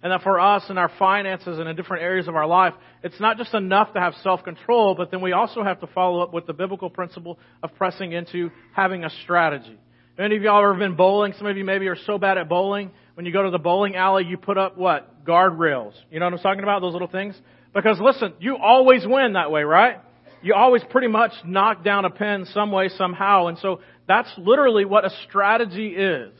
And 0.00 0.12
that 0.12 0.22
for 0.22 0.38
us 0.38 0.62
in 0.70 0.78
our 0.78 0.90
finances 0.96 1.58
and 1.58 1.68
in 1.68 1.74
different 1.74 2.04
areas 2.04 2.28
of 2.28 2.36
our 2.36 2.46
life, 2.46 2.72
it's 3.02 3.18
not 3.18 3.36
just 3.36 3.52
enough 3.52 3.92
to 3.94 4.00
have 4.00 4.14
self-control, 4.22 4.94
but 4.94 5.10
then 5.10 5.20
we 5.20 5.32
also 5.32 5.64
have 5.64 5.80
to 5.80 5.88
follow 5.88 6.22
up 6.22 6.32
with 6.32 6.46
the 6.46 6.52
biblical 6.52 6.88
principle 6.88 7.36
of 7.64 7.74
pressing 7.74 8.12
into 8.12 8.50
having 8.72 9.04
a 9.04 9.10
strategy. 9.24 9.76
Any 10.16 10.36
of 10.36 10.42
y'all 10.42 10.62
ever 10.62 10.74
been 10.74 10.94
bowling? 10.94 11.32
Some 11.36 11.46
of 11.48 11.56
you 11.56 11.64
maybe 11.64 11.88
are 11.88 11.96
so 12.06 12.16
bad 12.16 12.38
at 12.38 12.48
bowling. 12.48 12.92
When 13.14 13.26
you 13.26 13.32
go 13.32 13.42
to 13.42 13.50
the 13.50 13.58
bowling 13.58 13.96
alley, 13.96 14.24
you 14.24 14.36
put 14.36 14.56
up 14.56 14.78
what? 14.78 15.24
Guardrails. 15.24 15.94
You 16.10 16.20
know 16.20 16.26
what 16.26 16.34
I'm 16.34 16.40
talking 16.40 16.62
about? 16.62 16.80
Those 16.80 16.92
little 16.92 17.08
things? 17.08 17.34
Because 17.74 18.00
listen, 18.00 18.34
you 18.40 18.56
always 18.56 19.06
win 19.06 19.34
that 19.34 19.50
way, 19.50 19.62
right? 19.62 20.00
You 20.42 20.54
always 20.54 20.82
pretty 20.90 21.08
much 21.08 21.32
knock 21.44 21.84
down 21.84 22.04
a 22.04 22.10
pin 22.10 22.46
some 22.52 22.70
way, 22.70 22.88
somehow. 22.90 23.48
And 23.48 23.58
so 23.58 23.80
that's 24.06 24.30
literally 24.38 24.84
what 24.84 25.04
a 25.04 25.10
strategy 25.26 25.88
is 25.88 26.32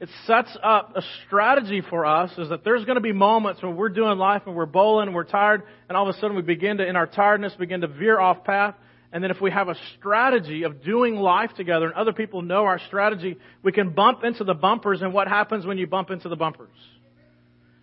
it 0.00 0.08
sets 0.26 0.56
up 0.62 0.92
a 0.96 1.02
strategy 1.26 1.82
for 1.88 2.06
us 2.06 2.30
is 2.38 2.50
that 2.50 2.62
there's 2.62 2.84
going 2.84 2.96
to 2.96 3.02
be 3.02 3.12
moments 3.12 3.62
when 3.62 3.76
we're 3.76 3.88
doing 3.88 4.16
life 4.16 4.42
and 4.46 4.54
we're 4.54 4.66
bowling 4.66 5.08
and 5.08 5.14
we're 5.14 5.24
tired 5.24 5.62
and 5.88 5.96
all 5.96 6.08
of 6.08 6.14
a 6.14 6.18
sudden 6.20 6.36
we 6.36 6.42
begin 6.42 6.76
to, 6.76 6.86
in 6.86 6.94
our 6.94 7.06
tiredness, 7.06 7.52
begin 7.58 7.80
to 7.80 7.88
veer 7.88 8.18
off 8.20 8.44
path. 8.44 8.76
And 9.12 9.24
then 9.24 9.30
if 9.30 9.40
we 9.40 9.50
have 9.50 9.68
a 9.68 9.74
strategy 9.98 10.62
of 10.64 10.84
doing 10.84 11.16
life 11.16 11.50
together 11.56 11.86
and 11.86 11.94
other 11.94 12.12
people 12.12 12.42
know 12.42 12.64
our 12.64 12.78
strategy, 12.86 13.38
we 13.62 13.72
can 13.72 13.90
bump 13.90 14.22
into 14.22 14.44
the 14.44 14.54
bumpers 14.54 15.02
and 15.02 15.12
what 15.12 15.26
happens 15.26 15.66
when 15.66 15.78
you 15.78 15.86
bump 15.86 16.10
into 16.10 16.28
the 16.28 16.36
bumpers? 16.36 16.68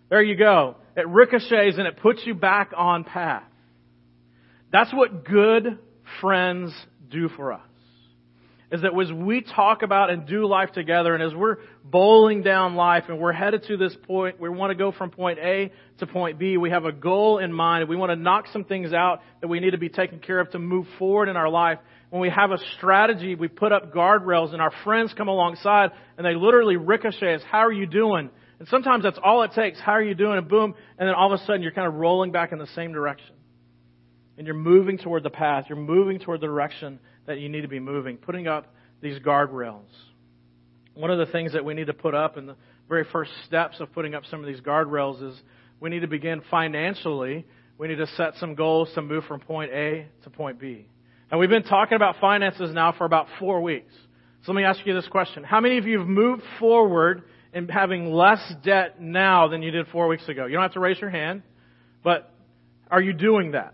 There 0.08 0.22
you 0.22 0.36
go. 0.36 0.76
It 0.96 1.08
ricochets 1.08 1.78
and 1.78 1.86
it 1.86 1.98
puts 1.98 2.22
you 2.24 2.34
back 2.34 2.72
on 2.76 3.04
path. 3.04 3.44
That's 4.72 4.92
what 4.92 5.24
good 5.24 5.78
friends 6.20 6.72
do 7.10 7.28
for 7.28 7.52
us 7.52 7.60
is 8.72 8.82
that 8.82 8.98
as 9.00 9.12
we 9.12 9.42
talk 9.42 9.82
about 9.82 10.10
and 10.10 10.26
do 10.26 10.44
life 10.46 10.72
together, 10.72 11.14
and 11.14 11.22
as 11.22 11.32
we're 11.34 11.58
bowling 11.84 12.42
down 12.42 12.74
life 12.74 13.04
and 13.08 13.18
we're 13.18 13.32
headed 13.32 13.62
to 13.68 13.76
this 13.76 13.96
point, 14.06 14.40
we 14.40 14.48
want 14.48 14.70
to 14.70 14.74
go 14.74 14.90
from 14.90 15.10
point 15.10 15.38
A 15.38 15.72
to 15.98 16.06
point 16.06 16.38
B. 16.38 16.56
We 16.56 16.70
have 16.70 16.84
a 16.84 16.92
goal 16.92 17.38
in 17.38 17.52
mind. 17.52 17.88
We 17.88 17.96
want 17.96 18.10
to 18.10 18.16
knock 18.16 18.46
some 18.52 18.64
things 18.64 18.92
out 18.92 19.22
that 19.40 19.46
we 19.46 19.60
need 19.60 19.70
to 19.70 19.78
be 19.78 19.88
taken 19.88 20.18
care 20.18 20.40
of 20.40 20.50
to 20.50 20.58
move 20.58 20.86
forward 20.98 21.28
in 21.28 21.36
our 21.36 21.48
life. 21.48 21.78
When 22.10 22.20
we 22.20 22.30
have 22.30 22.50
a 22.50 22.58
strategy, 22.76 23.36
we 23.36 23.48
put 23.48 23.72
up 23.72 23.94
guardrails 23.94 24.52
and 24.52 24.60
our 24.60 24.72
friends 24.82 25.14
come 25.16 25.28
alongside 25.28 25.90
and 26.16 26.26
they 26.26 26.34
literally 26.34 26.76
ricochet 26.76 27.34
us. 27.34 27.42
How 27.48 27.60
are 27.60 27.72
you 27.72 27.86
doing? 27.86 28.30
And 28.58 28.68
sometimes 28.68 29.02
that's 29.02 29.18
all 29.22 29.42
it 29.42 29.52
takes. 29.52 29.78
How 29.78 29.92
are 29.92 30.02
you 30.02 30.14
doing? 30.14 30.38
And 30.38 30.48
boom. 30.48 30.74
And 30.98 31.08
then 31.08 31.14
all 31.14 31.32
of 31.32 31.40
a 31.40 31.44
sudden 31.44 31.62
you're 31.62 31.72
kind 31.72 31.86
of 31.86 31.94
rolling 31.94 32.32
back 32.32 32.52
in 32.52 32.58
the 32.58 32.66
same 32.68 32.92
direction. 32.92 33.34
And 34.38 34.46
you're 34.46 34.56
moving 34.56 34.98
toward 34.98 35.22
the 35.22 35.30
path. 35.30 35.66
You're 35.68 35.78
moving 35.78 36.18
toward 36.18 36.40
the 36.40 36.46
direction 36.46 36.98
that 37.26 37.38
you 37.38 37.48
need 37.48 37.62
to 37.62 37.68
be 37.68 37.80
moving, 37.80 38.16
putting 38.16 38.46
up 38.46 38.72
these 39.00 39.18
guardrails. 39.18 39.88
One 40.94 41.10
of 41.10 41.18
the 41.18 41.26
things 41.26 41.52
that 41.52 41.64
we 41.64 41.74
need 41.74 41.88
to 41.88 41.94
put 41.94 42.14
up 42.14 42.38
in 42.38 42.46
the 42.46 42.56
very 42.88 43.04
first 43.12 43.30
steps 43.46 43.80
of 43.80 43.92
putting 43.92 44.14
up 44.14 44.24
some 44.30 44.40
of 44.40 44.46
these 44.46 44.60
guardrails 44.60 45.22
is 45.22 45.38
we 45.80 45.90
need 45.90 46.00
to 46.00 46.06
begin 46.06 46.42
financially. 46.50 47.44
We 47.78 47.88
need 47.88 47.96
to 47.96 48.06
set 48.06 48.34
some 48.36 48.54
goals 48.54 48.90
to 48.94 49.02
move 49.02 49.24
from 49.24 49.40
point 49.40 49.72
A 49.72 50.06
to 50.24 50.30
point 50.30 50.58
B. 50.58 50.86
And 51.30 51.40
we've 51.40 51.50
been 51.50 51.64
talking 51.64 51.96
about 51.96 52.16
finances 52.20 52.72
now 52.72 52.92
for 52.92 53.04
about 53.04 53.26
four 53.38 53.60
weeks. 53.60 53.92
So 54.44 54.52
let 54.52 54.56
me 54.56 54.64
ask 54.64 54.80
you 54.86 54.94
this 54.94 55.08
question. 55.08 55.42
How 55.42 55.60
many 55.60 55.76
of 55.78 55.86
you 55.86 55.98
have 55.98 56.08
moved 56.08 56.42
forward 56.60 57.24
in 57.56 57.68
having 57.68 58.12
less 58.12 58.52
debt 58.62 59.00
now 59.00 59.48
than 59.48 59.62
you 59.62 59.70
did 59.70 59.86
four 59.86 60.08
weeks 60.08 60.28
ago? 60.28 60.44
You 60.44 60.52
don't 60.52 60.62
have 60.62 60.74
to 60.74 60.80
raise 60.80 61.00
your 61.00 61.08
hand, 61.08 61.42
but 62.04 62.30
are 62.90 63.00
you 63.00 63.14
doing 63.14 63.52
that? 63.52 63.72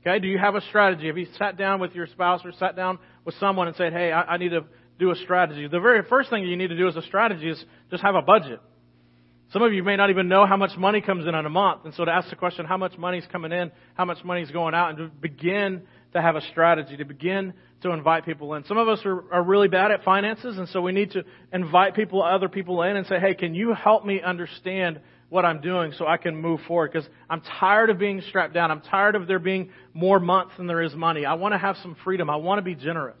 Okay, 0.00 0.20
do 0.20 0.28
you 0.28 0.38
have 0.38 0.54
a 0.54 0.60
strategy? 0.60 1.08
Have 1.08 1.18
you 1.18 1.26
sat 1.38 1.58
down 1.58 1.80
with 1.80 1.92
your 1.96 2.06
spouse 2.06 2.40
or 2.44 2.52
sat 2.52 2.76
down 2.76 3.00
with 3.24 3.34
someone 3.40 3.66
and 3.66 3.76
said, 3.76 3.92
hey, 3.92 4.12
I, 4.12 4.22
I 4.22 4.36
need 4.36 4.50
to 4.50 4.60
do 4.96 5.10
a 5.10 5.16
strategy? 5.16 5.66
The 5.66 5.80
very 5.80 6.04
first 6.08 6.30
thing 6.30 6.44
you 6.44 6.56
need 6.56 6.68
to 6.68 6.76
do 6.76 6.86
as 6.86 6.94
a 6.94 7.02
strategy 7.02 7.50
is 7.50 7.62
just 7.90 8.00
have 8.04 8.14
a 8.14 8.22
budget. 8.22 8.60
Some 9.52 9.62
of 9.62 9.72
you 9.72 9.82
may 9.82 9.96
not 9.96 10.10
even 10.10 10.28
know 10.28 10.46
how 10.46 10.56
much 10.56 10.76
money 10.78 11.00
comes 11.00 11.26
in 11.26 11.34
in 11.34 11.46
a 11.46 11.50
month. 11.50 11.84
And 11.84 11.92
so 11.94 12.04
to 12.04 12.12
ask 12.12 12.30
the 12.30 12.36
question, 12.36 12.64
how 12.64 12.76
much 12.76 12.96
money 12.96 13.18
is 13.18 13.24
coming 13.32 13.50
in, 13.50 13.72
how 13.94 14.04
much 14.04 14.22
money 14.22 14.42
is 14.42 14.52
going 14.52 14.74
out, 14.74 14.90
and 14.90 14.98
to 14.98 15.08
begin 15.08 15.82
to 16.12 16.22
have 16.22 16.36
a 16.36 16.42
strategy, 16.52 16.96
to 16.96 17.04
begin 17.04 17.54
to 17.82 17.90
invite 17.92 18.24
people 18.24 18.54
in. 18.54 18.64
Some 18.64 18.78
of 18.78 18.88
us 18.88 19.00
are, 19.04 19.24
are 19.32 19.42
really 19.42 19.68
bad 19.68 19.90
at 19.90 20.02
finances, 20.02 20.58
and 20.58 20.68
so 20.68 20.80
we 20.80 20.92
need 20.92 21.12
to 21.12 21.24
invite 21.52 21.94
people, 21.94 22.22
other 22.22 22.48
people 22.48 22.82
in 22.82 22.96
and 22.96 23.06
say, 23.06 23.20
hey, 23.20 23.34
can 23.34 23.54
you 23.54 23.72
help 23.72 24.04
me 24.04 24.20
understand 24.20 25.00
what 25.28 25.44
I'm 25.44 25.60
doing 25.60 25.92
so 25.92 26.06
I 26.06 26.16
can 26.16 26.36
move 26.36 26.60
forward 26.66 26.92
because 26.92 27.08
I'm 27.28 27.42
tired 27.60 27.90
of 27.90 27.98
being 27.98 28.22
strapped 28.28 28.54
down. 28.54 28.70
I'm 28.70 28.80
tired 28.80 29.14
of 29.14 29.26
there 29.26 29.38
being 29.38 29.70
more 29.92 30.18
months 30.18 30.54
than 30.56 30.66
there 30.66 30.82
is 30.82 30.94
money. 30.94 31.26
I 31.26 31.34
want 31.34 31.52
to 31.52 31.58
have 31.58 31.76
some 31.82 31.96
freedom. 32.02 32.30
I 32.30 32.36
want 32.36 32.58
to 32.58 32.62
be 32.62 32.74
generous. 32.74 33.16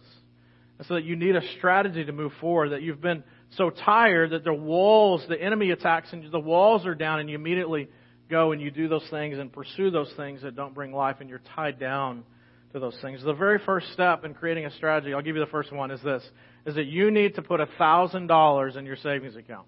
And 0.78 0.86
so 0.86 0.94
that 0.94 1.04
you 1.04 1.16
need 1.16 1.36
a 1.36 1.42
strategy 1.58 2.04
to 2.04 2.12
move 2.12 2.32
forward, 2.40 2.70
that 2.70 2.82
you've 2.82 3.00
been 3.00 3.24
so 3.56 3.70
tired 3.70 4.30
that 4.30 4.44
the 4.44 4.54
walls, 4.54 5.24
the 5.28 5.40
enemy 5.40 5.70
attacks 5.70 6.12
and 6.12 6.30
the 6.32 6.40
walls 6.40 6.86
are 6.86 6.94
down 6.94 7.20
and 7.20 7.28
you 7.28 7.34
immediately 7.34 7.88
go 8.30 8.52
and 8.52 8.60
you 8.60 8.70
do 8.70 8.88
those 8.88 9.06
things 9.10 9.38
and 9.38 9.52
pursue 9.52 9.90
those 9.90 10.12
things 10.16 10.42
that 10.42 10.54
don't 10.54 10.74
bring 10.74 10.92
life 10.92 11.16
and 11.20 11.28
you're 11.28 11.42
tied 11.54 11.78
down 11.78 12.24
to 12.72 12.78
those 12.78 12.96
things. 13.00 13.22
The 13.22 13.32
very 13.32 13.58
first 13.58 13.92
step 13.92 14.24
in 14.24 14.34
creating 14.34 14.66
a 14.66 14.70
strategy, 14.72 15.14
I'll 15.14 15.22
give 15.22 15.36
you 15.36 15.44
the 15.44 15.50
first 15.50 15.72
one, 15.72 15.90
is 15.90 16.02
this, 16.02 16.22
is 16.66 16.74
that 16.74 16.86
you 16.86 17.10
need 17.10 17.34
to 17.36 17.42
put 17.42 17.60
a 17.60 17.68
thousand 17.78 18.26
dollars 18.26 18.76
in 18.76 18.84
your 18.84 18.96
savings 18.96 19.36
account. 19.36 19.66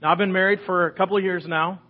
Now, 0.00 0.12
I've 0.12 0.18
been 0.18 0.32
married 0.32 0.60
for 0.66 0.86
a 0.86 0.92
couple 0.92 1.16
of 1.16 1.22
years 1.22 1.44
now, 1.46 1.80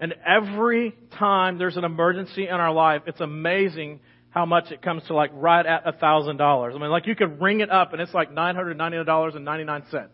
and 0.00 0.14
every 0.26 0.94
time 1.18 1.58
there's 1.58 1.76
an 1.76 1.84
emergency 1.84 2.44
in 2.44 2.54
our 2.54 2.72
life, 2.72 3.02
it's 3.06 3.20
amazing 3.20 4.00
how 4.30 4.46
much 4.46 4.70
it 4.70 4.82
comes 4.82 5.02
to 5.08 5.14
like 5.14 5.30
right 5.34 5.64
at 5.64 5.86
a 5.86 5.92
thousand 5.92 6.36
dollars. 6.36 6.74
I 6.76 6.80
mean, 6.80 6.90
like 6.90 7.06
you 7.06 7.16
could 7.16 7.40
ring 7.40 7.60
it 7.60 7.70
up 7.70 7.92
and 7.92 8.00
it's 8.00 8.14
like 8.14 8.32
nine 8.32 8.54
hundred 8.54 8.76
ninety 8.76 8.96
nine 8.96 9.06
dollars 9.06 9.34
and 9.34 9.44
ninety 9.44 9.64
nine 9.64 9.82
cents. 9.90 10.12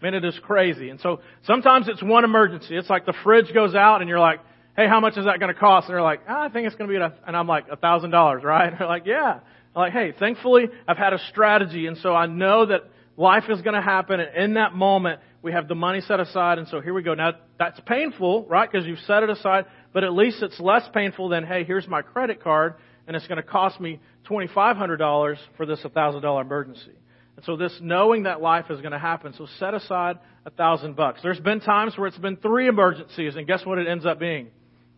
I 0.00 0.04
mean, 0.04 0.14
it 0.14 0.24
is 0.24 0.38
crazy. 0.42 0.88
And 0.88 1.00
so 1.00 1.20
sometimes 1.44 1.88
it's 1.88 2.02
one 2.02 2.24
emergency. 2.24 2.76
It's 2.76 2.88
like 2.88 3.06
the 3.06 3.14
fridge 3.24 3.52
goes 3.52 3.74
out 3.74 4.00
and 4.00 4.08
you're 4.08 4.20
like, 4.20 4.40
hey, 4.76 4.86
how 4.88 5.00
much 5.00 5.16
is 5.16 5.24
that 5.24 5.40
going 5.40 5.52
to 5.52 5.58
cost? 5.58 5.88
And 5.88 5.94
they're 5.94 6.02
like, 6.02 6.20
oh, 6.28 6.40
I 6.40 6.48
think 6.48 6.66
it's 6.66 6.76
going 6.76 6.90
to 6.90 6.96
be, 6.96 7.02
a, 7.02 7.12
and 7.26 7.36
I'm 7.36 7.46
like, 7.46 7.66
a 7.70 7.76
thousand 7.76 8.10
dollars, 8.10 8.44
right? 8.44 8.68
And 8.68 8.76
they're 8.78 8.86
like, 8.86 9.06
yeah. 9.06 9.40
I'm 9.74 9.80
like, 9.80 9.92
hey, 9.92 10.12
thankfully 10.18 10.68
I've 10.86 10.98
had 10.98 11.12
a 11.12 11.18
strategy, 11.30 11.86
and 11.86 11.96
so 11.98 12.14
I 12.14 12.26
know 12.26 12.66
that 12.66 12.82
life 13.16 13.44
is 13.48 13.60
going 13.62 13.74
to 13.74 13.82
happen, 13.82 14.20
and 14.20 14.36
in 14.36 14.54
that 14.54 14.74
moment 14.74 15.20
we 15.42 15.52
have 15.52 15.68
the 15.68 15.74
money 15.74 16.00
set 16.00 16.20
aside, 16.20 16.58
and 16.58 16.68
so 16.68 16.80
here 16.80 16.94
we 16.94 17.02
go. 17.02 17.14
Now, 17.14 17.32
that's 17.58 17.80
painful, 17.86 18.46
right? 18.46 18.70
Because 18.70 18.86
you've 18.86 18.98
set 19.00 19.22
it 19.22 19.30
aside, 19.30 19.66
but 19.92 20.04
at 20.04 20.12
least 20.12 20.42
it's 20.42 20.58
less 20.60 20.82
painful 20.92 21.28
than, 21.28 21.44
hey, 21.44 21.64
here's 21.64 21.86
my 21.86 22.02
credit 22.02 22.42
card, 22.42 22.74
and 23.06 23.16
it's 23.16 23.26
going 23.26 23.36
to 23.36 23.42
cost 23.42 23.80
me 23.80 24.00
$2,500 24.28 25.36
for 25.56 25.66
this 25.66 25.80
$1,000 25.80 26.40
emergency. 26.40 26.92
And 27.36 27.44
so 27.44 27.56
this 27.56 27.78
knowing 27.80 28.24
that 28.24 28.40
life 28.40 28.66
is 28.70 28.80
going 28.80 28.92
to 28.92 28.98
happen, 28.98 29.34
so 29.36 29.46
set 29.58 29.74
aside 29.74 30.18
a 30.46 30.50
thousand 30.50 30.96
bucks. 30.96 31.20
There's 31.22 31.40
been 31.40 31.60
times 31.60 31.96
where 31.96 32.08
it's 32.08 32.18
been 32.18 32.36
three 32.36 32.66
emergencies, 32.66 33.36
and 33.36 33.46
guess 33.46 33.64
what 33.64 33.78
it 33.78 33.86
ends 33.86 34.06
up 34.06 34.18
being? 34.18 34.48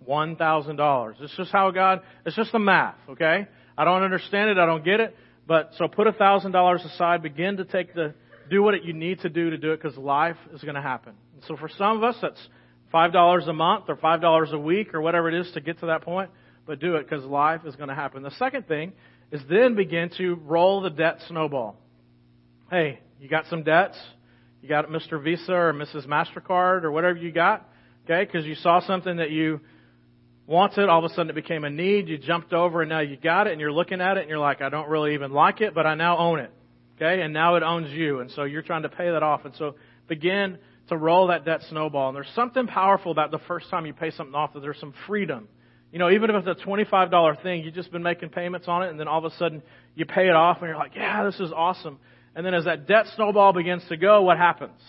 One 0.08 0.36
thousand 0.36 0.76
dollars. 0.76 1.16
It's 1.20 1.36
just 1.36 1.52
how 1.52 1.70
God. 1.70 2.00
It's 2.24 2.34
just 2.34 2.50
the 2.50 2.58
math, 2.58 2.94
okay? 3.10 3.46
I 3.76 3.84
don't 3.84 4.02
understand 4.02 4.48
it. 4.48 4.56
I 4.56 4.64
don't 4.64 4.82
get 4.82 5.00
it. 5.00 5.14
But 5.46 5.72
so 5.76 5.86
put 5.86 6.06
a 6.06 6.12
thousand 6.12 6.52
dollars 6.52 6.82
aside. 6.82 7.22
Begin 7.22 7.58
to 7.58 7.66
take 7.66 7.92
the 7.92 8.14
do 8.48 8.62
what 8.62 8.82
you 8.82 8.94
need 8.94 9.20
to 9.20 9.28
do 9.28 9.50
to 9.50 9.58
do 9.58 9.72
it 9.72 9.82
because 9.82 9.98
life 9.98 10.38
is 10.54 10.62
going 10.62 10.76
to 10.76 10.80
happen. 10.80 11.12
And 11.34 11.44
so 11.44 11.58
for 11.58 11.68
some 11.76 11.98
of 11.98 12.04
us, 12.04 12.16
that's 12.22 12.40
$5 12.90 13.48
a 13.48 13.52
month 13.52 13.84
or 13.88 13.96
$5 13.96 14.52
a 14.54 14.58
week 14.58 14.94
or 14.94 15.02
whatever 15.02 15.28
it 15.28 15.34
is 15.34 15.52
to 15.52 15.60
get 15.60 15.78
to 15.80 15.86
that 15.88 16.00
point, 16.00 16.30
but 16.66 16.80
do 16.80 16.94
it 16.94 17.06
because 17.06 17.22
life 17.26 17.66
is 17.66 17.76
going 17.76 17.90
to 17.90 17.94
happen. 17.94 18.22
The 18.22 18.30
second 18.38 18.66
thing 18.66 18.94
is 19.30 19.42
then 19.50 19.74
begin 19.74 20.10
to 20.16 20.36
roll 20.36 20.80
the 20.80 20.88
debt 20.88 21.18
snowball. 21.28 21.76
Hey, 22.70 23.00
you 23.20 23.28
got 23.28 23.44
some 23.50 23.62
debts? 23.62 23.98
You 24.62 24.70
got 24.70 24.86
Mr. 24.88 25.22
Visa 25.22 25.52
or 25.52 25.74
Mrs. 25.74 26.06
MasterCard 26.06 26.84
or 26.84 26.92
whatever 26.92 27.18
you 27.18 27.30
got? 27.30 27.68
Okay, 28.06 28.24
because 28.24 28.46
you 28.46 28.54
saw 28.54 28.80
something 28.80 29.18
that 29.18 29.30
you 29.30 29.60
wanted, 30.48 30.88
all 30.88 31.04
of 31.04 31.10
a 31.10 31.14
sudden 31.14 31.30
it 31.30 31.34
became 31.34 31.64
a 31.64 31.70
need, 31.70 32.08
you 32.08 32.18
jumped 32.18 32.52
over 32.52 32.82
and 32.82 32.88
now 32.88 33.00
you 33.00 33.16
got 33.16 33.46
it 33.46 33.52
and 33.52 33.60
you're 33.60 33.72
looking 33.72 34.00
at 34.00 34.16
it 34.16 34.20
and 34.20 34.28
you're 34.30 34.38
like, 34.38 34.62
I 34.62 34.70
don't 34.70 34.88
really 34.88 35.14
even 35.14 35.30
like 35.30 35.60
it, 35.60 35.74
but 35.74 35.86
I 35.86 35.94
now 35.94 36.16
own 36.18 36.40
it. 36.40 36.50
Okay? 36.96 37.22
And 37.22 37.32
now 37.32 37.56
it 37.56 37.62
owns 37.62 37.90
you. 37.92 38.20
And 38.20 38.30
so 38.30 38.44
you're 38.44 38.62
trying 38.62 38.82
to 38.82 38.88
pay 38.88 39.10
that 39.10 39.22
off. 39.22 39.44
And 39.44 39.54
so 39.56 39.76
begin 40.08 40.58
to 40.88 40.96
roll 40.96 41.28
that 41.28 41.44
debt 41.44 41.60
snowball. 41.68 42.08
And 42.08 42.16
there's 42.16 42.30
something 42.34 42.66
powerful 42.66 43.12
about 43.12 43.30
the 43.30 43.38
first 43.46 43.68
time 43.70 43.86
you 43.86 43.92
pay 43.92 44.10
something 44.10 44.34
off 44.34 44.54
that 44.54 44.60
there's 44.60 44.80
some 44.80 44.94
freedom. 45.06 45.48
You 45.92 45.98
know, 45.98 46.10
even 46.10 46.30
if 46.30 46.46
it's 46.46 46.62
a 46.62 46.66
$25 46.66 47.42
thing, 47.42 47.64
you've 47.64 47.74
just 47.74 47.92
been 47.92 48.02
making 48.02 48.30
payments 48.30 48.68
on 48.68 48.82
it, 48.82 48.90
and 48.90 49.00
then 49.00 49.08
all 49.08 49.24
of 49.24 49.30
a 49.30 49.34
sudden 49.36 49.62
you 49.94 50.04
pay 50.04 50.28
it 50.28 50.34
off, 50.34 50.58
and 50.58 50.68
you're 50.68 50.76
like, 50.76 50.94
yeah, 50.94 51.24
this 51.24 51.40
is 51.40 51.50
awesome. 51.50 51.98
And 52.34 52.44
then 52.44 52.54
as 52.54 52.64
that 52.64 52.86
debt 52.86 53.06
snowball 53.16 53.52
begins 53.52 53.82
to 53.88 53.96
go, 53.96 54.22
what 54.22 54.36
happens? 54.36 54.80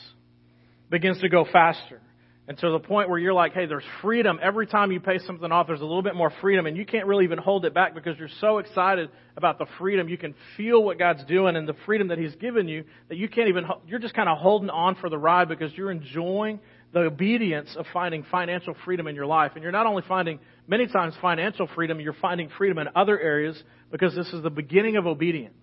Begins 0.90 1.20
to 1.22 1.30
go 1.30 1.46
faster. 1.52 2.02
And 2.50 2.58
to 2.58 2.72
the 2.72 2.80
point 2.80 3.10
where 3.10 3.20
you're 3.20 3.32
like, 3.32 3.54
hey, 3.54 3.68
there's 3.68 3.84
freedom. 4.02 4.40
Every 4.42 4.66
time 4.66 4.92
you 4.92 5.00
pay 5.00 5.20
something 5.20 5.52
off, 5.52 5.68
there's 5.68 5.82
a 5.82 5.86
little 5.86 6.02
bit 6.02 6.16
more 6.16 6.34
freedom, 6.42 6.66
and 6.66 6.76
you 6.76 6.84
can't 6.84 7.06
really 7.06 7.24
even 7.24 7.38
hold 7.38 7.64
it 7.64 7.76
back 7.76 7.94
because 7.94 8.18
you're 8.18 8.28
so 8.42 8.58
excited 8.58 9.12
about 9.38 9.60
the 9.60 9.68
freedom. 9.78 10.10
You 10.10 10.18
can 10.18 10.34
feel 10.58 10.84
what 10.84 10.98
God's 10.98 11.24
doing 11.26 11.56
and 11.56 11.68
the 11.68 11.76
freedom 11.86 12.08
that 12.08 12.18
He's 12.18 12.34
given 12.38 12.68
you 12.68 12.86
that 13.08 13.18
you 13.20 13.30
can't 13.30 13.50
even, 13.50 13.66
you're 13.86 14.00
just 14.00 14.16
kind 14.16 14.28
of 14.28 14.40
holding 14.40 14.72
on 14.72 14.96
for 14.96 15.12
the 15.12 15.18
ride 15.20 15.48
because 15.48 15.72
you're 15.76 15.92
enjoying 15.92 16.60
the 16.92 17.02
obedience 17.02 17.70
of 17.78 17.86
finding 17.94 18.26
financial 18.32 18.76
freedom 18.84 19.06
in 19.06 19.14
your 19.14 19.28
life. 19.28 19.52
And 19.54 19.62
you're 19.62 19.72
not 19.72 19.86
only 19.86 20.02
finding 20.08 20.40
many 20.68 20.88
times 20.88 21.14
financial 21.22 21.70
freedom, 21.76 22.00
you're 22.00 22.14
finding 22.14 22.50
freedom 22.58 22.80
in 22.80 22.88
other 22.96 23.20
areas 23.20 23.62
because 23.92 24.16
this 24.16 24.28
is 24.34 24.42
the 24.42 24.50
beginning 24.50 24.98
of 24.98 25.06
obedience. 25.06 25.54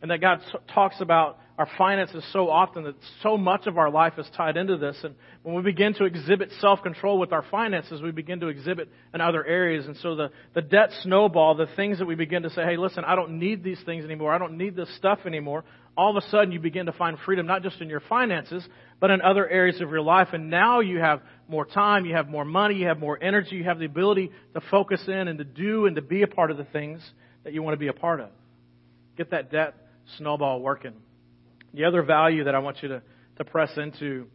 And 0.00 0.12
that 0.12 0.20
God 0.20 0.42
talks 0.72 1.00
about 1.00 1.40
our 1.56 1.68
finances 1.78 2.24
so 2.32 2.50
often 2.50 2.82
that 2.82 2.96
so 3.22 3.36
much 3.36 3.68
of 3.68 3.78
our 3.78 3.88
life 3.88 4.14
is 4.18 4.26
tied 4.36 4.56
into 4.56 4.76
this. 4.76 4.96
And 5.04 5.14
when 5.44 5.54
we 5.54 5.62
begin 5.62 5.94
to 5.94 6.04
exhibit 6.04 6.50
self-control 6.60 7.18
with 7.20 7.32
our 7.32 7.44
finances, 7.48 8.02
we 8.02 8.10
begin 8.10 8.40
to 8.40 8.48
exhibit 8.48 8.88
in 9.12 9.20
other 9.20 9.44
areas. 9.44 9.86
And 9.86 9.96
so 9.98 10.16
the, 10.16 10.30
the 10.54 10.62
debt 10.62 10.90
snowball, 11.02 11.54
the 11.54 11.68
things 11.76 12.00
that 12.00 12.06
we 12.06 12.16
begin 12.16 12.42
to 12.42 12.50
say, 12.50 12.62
hey, 12.62 12.76
listen, 12.76 13.04
I 13.04 13.14
don't 13.14 13.38
need 13.38 13.62
these 13.62 13.78
things 13.86 14.04
anymore. 14.04 14.34
I 14.34 14.38
don't 14.38 14.58
need 14.58 14.74
this 14.74 14.92
stuff 14.96 15.20
anymore. 15.26 15.64
All 15.96 16.16
of 16.16 16.22
a 16.22 16.28
sudden 16.28 16.50
you 16.50 16.58
begin 16.58 16.86
to 16.86 16.92
find 16.92 17.16
freedom, 17.24 17.46
not 17.46 17.62
just 17.62 17.80
in 17.80 17.88
your 17.88 18.00
finances, 18.00 18.66
but 18.98 19.10
in 19.10 19.22
other 19.22 19.48
areas 19.48 19.80
of 19.80 19.90
your 19.90 20.02
life. 20.02 20.28
And 20.32 20.50
now 20.50 20.80
you 20.80 20.98
have 20.98 21.20
more 21.46 21.64
time, 21.64 22.04
you 22.04 22.16
have 22.16 22.28
more 22.28 22.44
money, 22.44 22.74
you 22.74 22.88
have 22.88 22.98
more 22.98 23.16
energy, 23.22 23.54
you 23.54 23.64
have 23.64 23.78
the 23.78 23.84
ability 23.84 24.32
to 24.54 24.60
focus 24.72 25.04
in 25.06 25.28
and 25.28 25.38
to 25.38 25.44
do 25.44 25.86
and 25.86 25.94
to 25.94 26.02
be 26.02 26.22
a 26.22 26.26
part 26.26 26.50
of 26.50 26.56
the 26.56 26.64
things 26.64 27.00
that 27.44 27.52
you 27.52 27.62
want 27.62 27.74
to 27.74 27.78
be 27.78 27.86
a 27.86 27.92
part 27.92 28.18
of. 28.18 28.30
Get 29.16 29.30
that 29.30 29.52
debt 29.52 29.74
snowball 30.18 30.60
working. 30.60 30.94
The 31.74 31.84
other 31.84 32.02
value 32.02 32.44
that 32.44 32.54
I 32.54 32.60
want 32.60 32.82
you 32.82 32.88
to, 32.88 33.02
to 33.38 33.44
press 33.44 33.70
into 33.76 34.26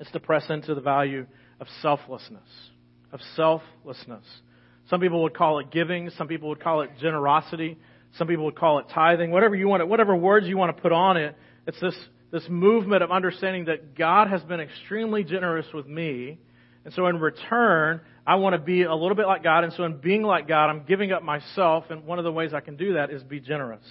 is 0.00 0.08
to 0.12 0.20
press 0.20 0.44
into 0.48 0.74
the 0.74 0.80
value 0.80 1.26
of 1.60 1.66
selflessness. 1.82 2.48
Of 3.12 3.20
selflessness. 3.36 4.24
Some 4.88 5.00
people 5.00 5.22
would 5.22 5.34
call 5.36 5.58
it 5.58 5.70
giving, 5.70 6.10
some 6.10 6.28
people 6.28 6.48
would 6.50 6.62
call 6.62 6.82
it 6.82 6.90
generosity, 7.00 7.78
some 8.18 8.28
people 8.28 8.44
would 8.44 8.56
call 8.56 8.78
it 8.78 8.86
tithing, 8.94 9.30
whatever 9.30 9.56
you 9.56 9.66
want 9.66 9.80
to, 9.80 9.86
whatever 9.86 10.14
words 10.14 10.46
you 10.46 10.56
want 10.56 10.74
to 10.76 10.80
put 10.80 10.92
on 10.92 11.16
it. 11.16 11.36
It's 11.66 11.80
this, 11.80 11.96
this 12.30 12.44
movement 12.48 13.02
of 13.02 13.10
understanding 13.10 13.64
that 13.64 13.96
God 13.96 14.28
has 14.28 14.42
been 14.42 14.60
extremely 14.60 15.24
generous 15.24 15.66
with 15.72 15.86
me. 15.86 16.38
And 16.84 16.92
so 16.92 17.06
in 17.06 17.18
return, 17.18 18.02
I 18.26 18.36
want 18.36 18.54
to 18.54 18.58
be 18.58 18.82
a 18.82 18.94
little 18.94 19.16
bit 19.16 19.26
like 19.26 19.42
God. 19.42 19.64
And 19.64 19.72
so 19.72 19.84
in 19.84 19.96
being 19.96 20.22
like 20.22 20.46
God, 20.46 20.68
I'm 20.68 20.84
giving 20.84 21.12
up 21.12 21.22
myself. 21.22 21.84
And 21.90 22.04
one 22.04 22.18
of 22.18 22.24
the 22.24 22.32
ways 22.32 22.52
I 22.52 22.60
can 22.60 22.76
do 22.76 22.94
that 22.94 23.10
is 23.10 23.22
be 23.22 23.40
generous. 23.40 23.84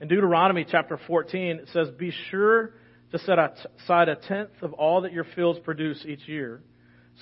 In 0.00 0.08
Deuteronomy 0.08 0.66
chapter 0.70 0.98
14, 1.06 1.60
it 1.60 1.68
says, 1.72 1.88
Be 1.90 2.12
sure 2.30 2.74
to 3.12 3.18
set 3.20 3.38
aside 3.38 4.08
a 4.08 4.16
tenth 4.16 4.50
of 4.60 4.74
all 4.74 5.02
that 5.02 5.12
your 5.12 5.24
fields 5.34 5.58
produce 5.60 6.04
each 6.06 6.28
year, 6.28 6.62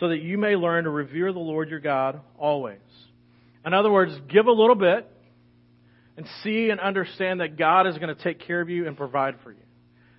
so 0.00 0.08
that 0.08 0.20
you 0.20 0.38
may 0.38 0.56
learn 0.56 0.84
to 0.84 0.90
revere 0.90 1.32
the 1.32 1.38
Lord 1.38 1.68
your 1.70 1.78
God 1.78 2.20
always. 2.36 2.78
In 3.64 3.74
other 3.74 3.92
words, 3.92 4.12
give 4.28 4.46
a 4.46 4.52
little 4.52 4.74
bit 4.74 5.08
and 6.16 6.26
see 6.42 6.70
and 6.70 6.80
understand 6.80 7.40
that 7.40 7.56
God 7.56 7.86
is 7.86 7.96
going 7.98 8.14
to 8.14 8.22
take 8.22 8.40
care 8.40 8.60
of 8.60 8.68
you 8.68 8.86
and 8.88 8.96
provide 8.96 9.36
for 9.44 9.52
you. 9.52 9.58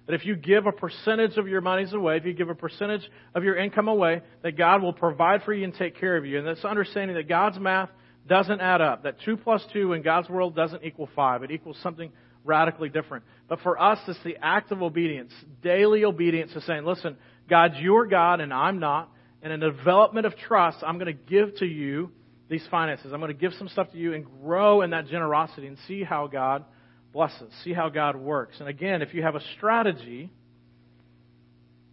That 0.07 0.13
if 0.13 0.25
you 0.25 0.35
give 0.35 0.65
a 0.65 0.71
percentage 0.71 1.35
of 1.37 1.47
your 1.47 1.61
monies 1.61 1.91
away, 1.91 2.17
if 2.17 2.25
you 2.25 2.33
give 2.33 2.49
a 2.49 2.55
percentage 2.55 3.09
of 3.33 3.43
your 3.43 3.57
income 3.57 3.87
away, 3.87 4.21
that 4.43 4.57
God 4.57 4.81
will 4.81 4.93
provide 4.93 5.43
for 5.43 5.53
you 5.53 5.63
and 5.65 5.73
take 5.73 5.99
care 5.99 6.15
of 6.15 6.25
you. 6.25 6.37
And 6.37 6.47
that's 6.47 6.63
understanding 6.63 7.17
that 7.17 7.27
God's 7.27 7.59
math 7.59 7.89
doesn't 8.27 8.61
add 8.61 8.81
up. 8.81 9.03
That 9.03 9.17
2 9.25 9.37
plus 9.37 9.65
2 9.73 9.93
in 9.93 10.03
God's 10.03 10.29
world 10.29 10.55
doesn't 10.55 10.83
equal 10.83 11.09
5. 11.15 11.43
It 11.43 11.51
equals 11.51 11.77
something 11.81 12.11
radically 12.45 12.89
different. 12.89 13.25
But 13.49 13.59
for 13.61 13.81
us, 13.81 13.99
it's 14.07 14.19
the 14.23 14.37
act 14.41 14.71
of 14.71 14.81
obedience, 14.81 15.33
daily 15.61 16.05
obedience 16.05 16.53
to 16.53 16.61
saying, 16.61 16.85
listen, 16.85 17.17
God, 17.49 17.73
you're 17.79 18.05
God 18.05 18.39
and 18.39 18.53
I'm 18.53 18.79
not. 18.79 19.11
And 19.41 19.51
in 19.51 19.59
the 19.59 19.71
development 19.71 20.25
of 20.25 20.35
trust, 20.37 20.77
I'm 20.85 20.97
going 20.97 21.07
to 21.07 21.13
give 21.13 21.55
to 21.57 21.65
you 21.65 22.11
these 22.49 22.65
finances. 22.71 23.11
I'm 23.11 23.19
going 23.19 23.33
to 23.33 23.37
give 23.39 23.53
some 23.57 23.67
stuff 23.67 23.91
to 23.91 23.97
you 23.97 24.13
and 24.13 24.25
grow 24.41 24.81
in 24.81 24.91
that 24.91 25.07
generosity 25.07 25.67
and 25.67 25.77
see 25.87 26.03
how 26.03 26.27
God 26.27 26.63
blesses, 27.11 27.51
see 27.63 27.73
how 27.73 27.89
God 27.89 28.15
works. 28.15 28.57
And 28.59 28.69
again, 28.69 29.01
if 29.01 29.13
you 29.13 29.23
have 29.23 29.35
a 29.35 29.41
strategy 29.57 30.31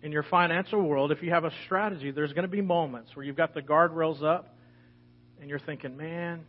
in 0.02 0.12
your 0.12 0.24
financial 0.24 0.82
world, 0.82 1.12
if 1.12 1.22
you 1.22 1.30
have 1.30 1.44
a 1.44 1.52
strategy, 1.64 2.10
there's 2.10 2.32
going 2.32 2.42
to 2.42 2.48
be 2.48 2.60
moments 2.60 3.14
where 3.14 3.24
you've 3.24 3.36
got 3.36 3.54
the 3.54 3.62
guardrails 3.62 4.22
up 4.22 4.56
and 5.40 5.48
you're 5.48 5.60
thinking, 5.60 5.96
man, 5.96 6.44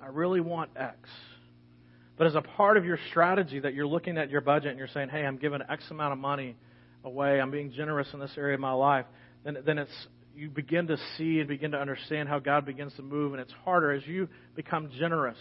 I 0.00 0.08
really 0.08 0.40
want 0.40 0.70
X. 0.76 0.96
But 2.16 2.26
as 2.26 2.34
a 2.34 2.42
part 2.42 2.76
of 2.76 2.84
your 2.84 2.98
strategy 3.10 3.60
that 3.60 3.74
you're 3.74 3.86
looking 3.86 4.16
at 4.16 4.30
your 4.30 4.40
budget 4.40 4.70
and 4.70 4.78
you're 4.78 4.88
saying, 4.88 5.10
hey, 5.10 5.24
I'm 5.24 5.36
giving 5.36 5.60
X 5.68 5.84
amount 5.90 6.12
of 6.12 6.18
money 6.18 6.56
away, 7.04 7.40
I'm 7.40 7.50
being 7.50 7.72
generous 7.72 8.08
in 8.14 8.20
this 8.20 8.32
area 8.36 8.54
of 8.54 8.60
my 8.60 8.72
life, 8.72 9.06
then, 9.44 9.58
then 9.64 9.78
it's, 9.78 10.06
you 10.34 10.48
begin 10.48 10.86
to 10.88 10.96
see 11.16 11.40
and 11.40 11.48
begin 11.48 11.72
to 11.72 11.78
understand 11.78 12.28
how 12.28 12.38
God 12.38 12.66
begins 12.66 12.94
to 12.94 13.02
move, 13.02 13.32
and 13.32 13.40
it's 13.40 13.52
harder 13.64 13.92
as 13.92 14.06
you 14.06 14.28
become 14.54 14.90
generous. 14.98 15.38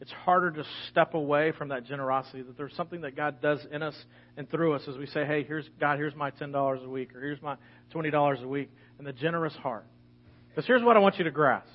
It's 0.00 0.12
harder 0.12 0.50
to 0.52 0.64
step 0.90 1.12
away 1.12 1.52
from 1.52 1.68
that 1.68 1.84
generosity. 1.84 2.40
That 2.40 2.56
there's 2.56 2.74
something 2.74 3.02
that 3.02 3.16
God 3.16 3.42
does 3.42 3.60
in 3.70 3.82
us 3.82 3.94
and 4.38 4.50
through 4.50 4.74
us 4.74 4.82
as 4.88 4.96
we 4.96 5.04
say, 5.04 5.26
"Hey, 5.26 5.44
here's 5.44 5.68
God. 5.78 5.98
Here's 5.98 6.16
my 6.16 6.30
ten 6.30 6.52
dollars 6.52 6.80
a 6.82 6.88
week, 6.88 7.14
or 7.14 7.20
here's 7.20 7.42
my 7.42 7.56
twenty 7.90 8.10
dollars 8.10 8.38
a 8.42 8.48
week," 8.48 8.70
and 8.96 9.06
the 9.06 9.12
generous 9.12 9.54
heart. 9.56 9.84
Because 10.48 10.66
here's 10.66 10.82
what 10.82 10.96
I 10.96 11.00
want 11.00 11.18
you 11.18 11.24
to 11.24 11.30
grasp: 11.30 11.68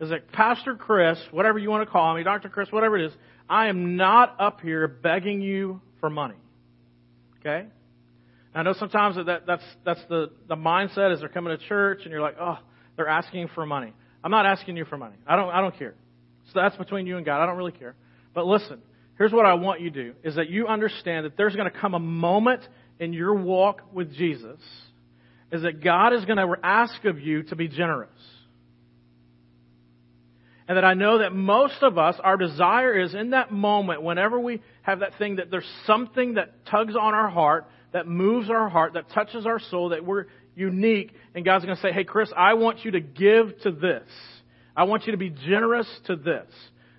is 0.00 0.10
that 0.10 0.30
Pastor 0.32 0.74
Chris, 0.74 1.18
whatever 1.30 1.58
you 1.58 1.70
want 1.70 1.86
to 1.86 1.90
call 1.90 2.14
me, 2.14 2.22
Doctor 2.22 2.48
Chris, 2.48 2.70
whatever 2.70 2.98
it 2.98 3.06
is, 3.06 3.12
I 3.48 3.68
am 3.68 3.96
not 3.96 4.36
up 4.38 4.60
here 4.60 4.86
begging 4.88 5.40
you 5.40 5.80
for 6.00 6.10
money. 6.10 6.34
Okay? 7.40 7.66
I 8.54 8.62
know 8.62 8.72
sometimes 8.72 9.16
that 9.16 9.46
that's 9.46 9.62
that's 9.84 10.00
the 10.08 10.30
the 10.48 10.56
mindset 10.56 11.12
as 11.12 11.20
they're 11.20 11.28
coming 11.28 11.56
to 11.56 11.68
church 11.68 12.00
and 12.02 12.10
you're 12.10 12.22
like, 12.22 12.36
oh, 12.40 12.58
they're 12.96 13.08
asking 13.08 13.48
for 13.54 13.66
money. 13.66 13.92
I'm 14.24 14.30
not 14.30 14.46
asking 14.46 14.76
you 14.76 14.86
for 14.86 14.96
money. 14.96 15.16
I 15.26 15.36
don't 15.36 15.50
I 15.50 15.60
don't 15.60 15.78
care. 15.78 15.94
So 16.46 16.60
that's 16.60 16.76
between 16.76 17.06
you 17.06 17.18
and 17.18 17.26
God. 17.26 17.42
I 17.42 17.46
don't 17.46 17.58
really 17.58 17.72
care. 17.72 17.94
But 18.34 18.46
listen, 18.46 18.80
here's 19.18 19.32
what 19.32 19.44
I 19.44 19.54
want 19.54 19.80
you 19.82 19.90
to 19.90 20.04
do 20.04 20.14
is 20.24 20.36
that 20.36 20.48
you 20.48 20.68
understand 20.68 21.26
that 21.26 21.36
there's 21.36 21.54
going 21.54 21.70
to 21.70 21.78
come 21.78 21.94
a 21.94 21.98
moment 21.98 22.62
in 22.98 23.12
your 23.12 23.34
walk 23.34 23.82
with 23.92 24.14
Jesus 24.14 24.60
is 25.52 25.62
that 25.62 25.82
God 25.82 26.14
is 26.14 26.24
going 26.24 26.38
to 26.38 26.54
ask 26.62 27.04
of 27.04 27.20
you 27.20 27.42
to 27.44 27.56
be 27.56 27.68
generous. 27.68 28.10
And 30.68 30.76
that 30.76 30.84
I 30.84 30.94
know 30.94 31.18
that 31.18 31.32
most 31.32 31.82
of 31.82 31.96
us, 31.96 32.16
our 32.22 32.36
desire 32.36 32.98
is 32.98 33.14
in 33.14 33.30
that 33.30 33.52
moment, 33.52 34.02
whenever 34.02 34.38
we 34.38 34.60
have 34.82 35.00
that 35.00 35.16
thing, 35.18 35.36
that 35.36 35.50
there's 35.50 35.70
something 35.86 36.34
that 36.34 36.66
tugs 36.66 36.96
on 36.96 37.14
our 37.14 37.28
heart, 37.28 37.68
that 37.92 38.08
moves 38.08 38.50
our 38.50 38.68
heart, 38.68 38.94
that 38.94 39.10
touches 39.10 39.46
our 39.46 39.60
soul, 39.60 39.90
that 39.90 40.04
we're 40.04 40.26
unique. 40.56 41.12
And 41.34 41.44
God's 41.44 41.64
going 41.64 41.76
to 41.76 41.82
say, 41.82 41.92
hey, 41.92 42.04
Chris, 42.04 42.32
I 42.36 42.54
want 42.54 42.84
you 42.84 42.90
to 42.92 43.00
give 43.00 43.60
to 43.62 43.70
this. 43.70 44.08
I 44.76 44.84
want 44.84 45.06
you 45.06 45.12
to 45.12 45.18
be 45.18 45.30
generous 45.30 45.88
to 46.06 46.16
this. 46.16 46.48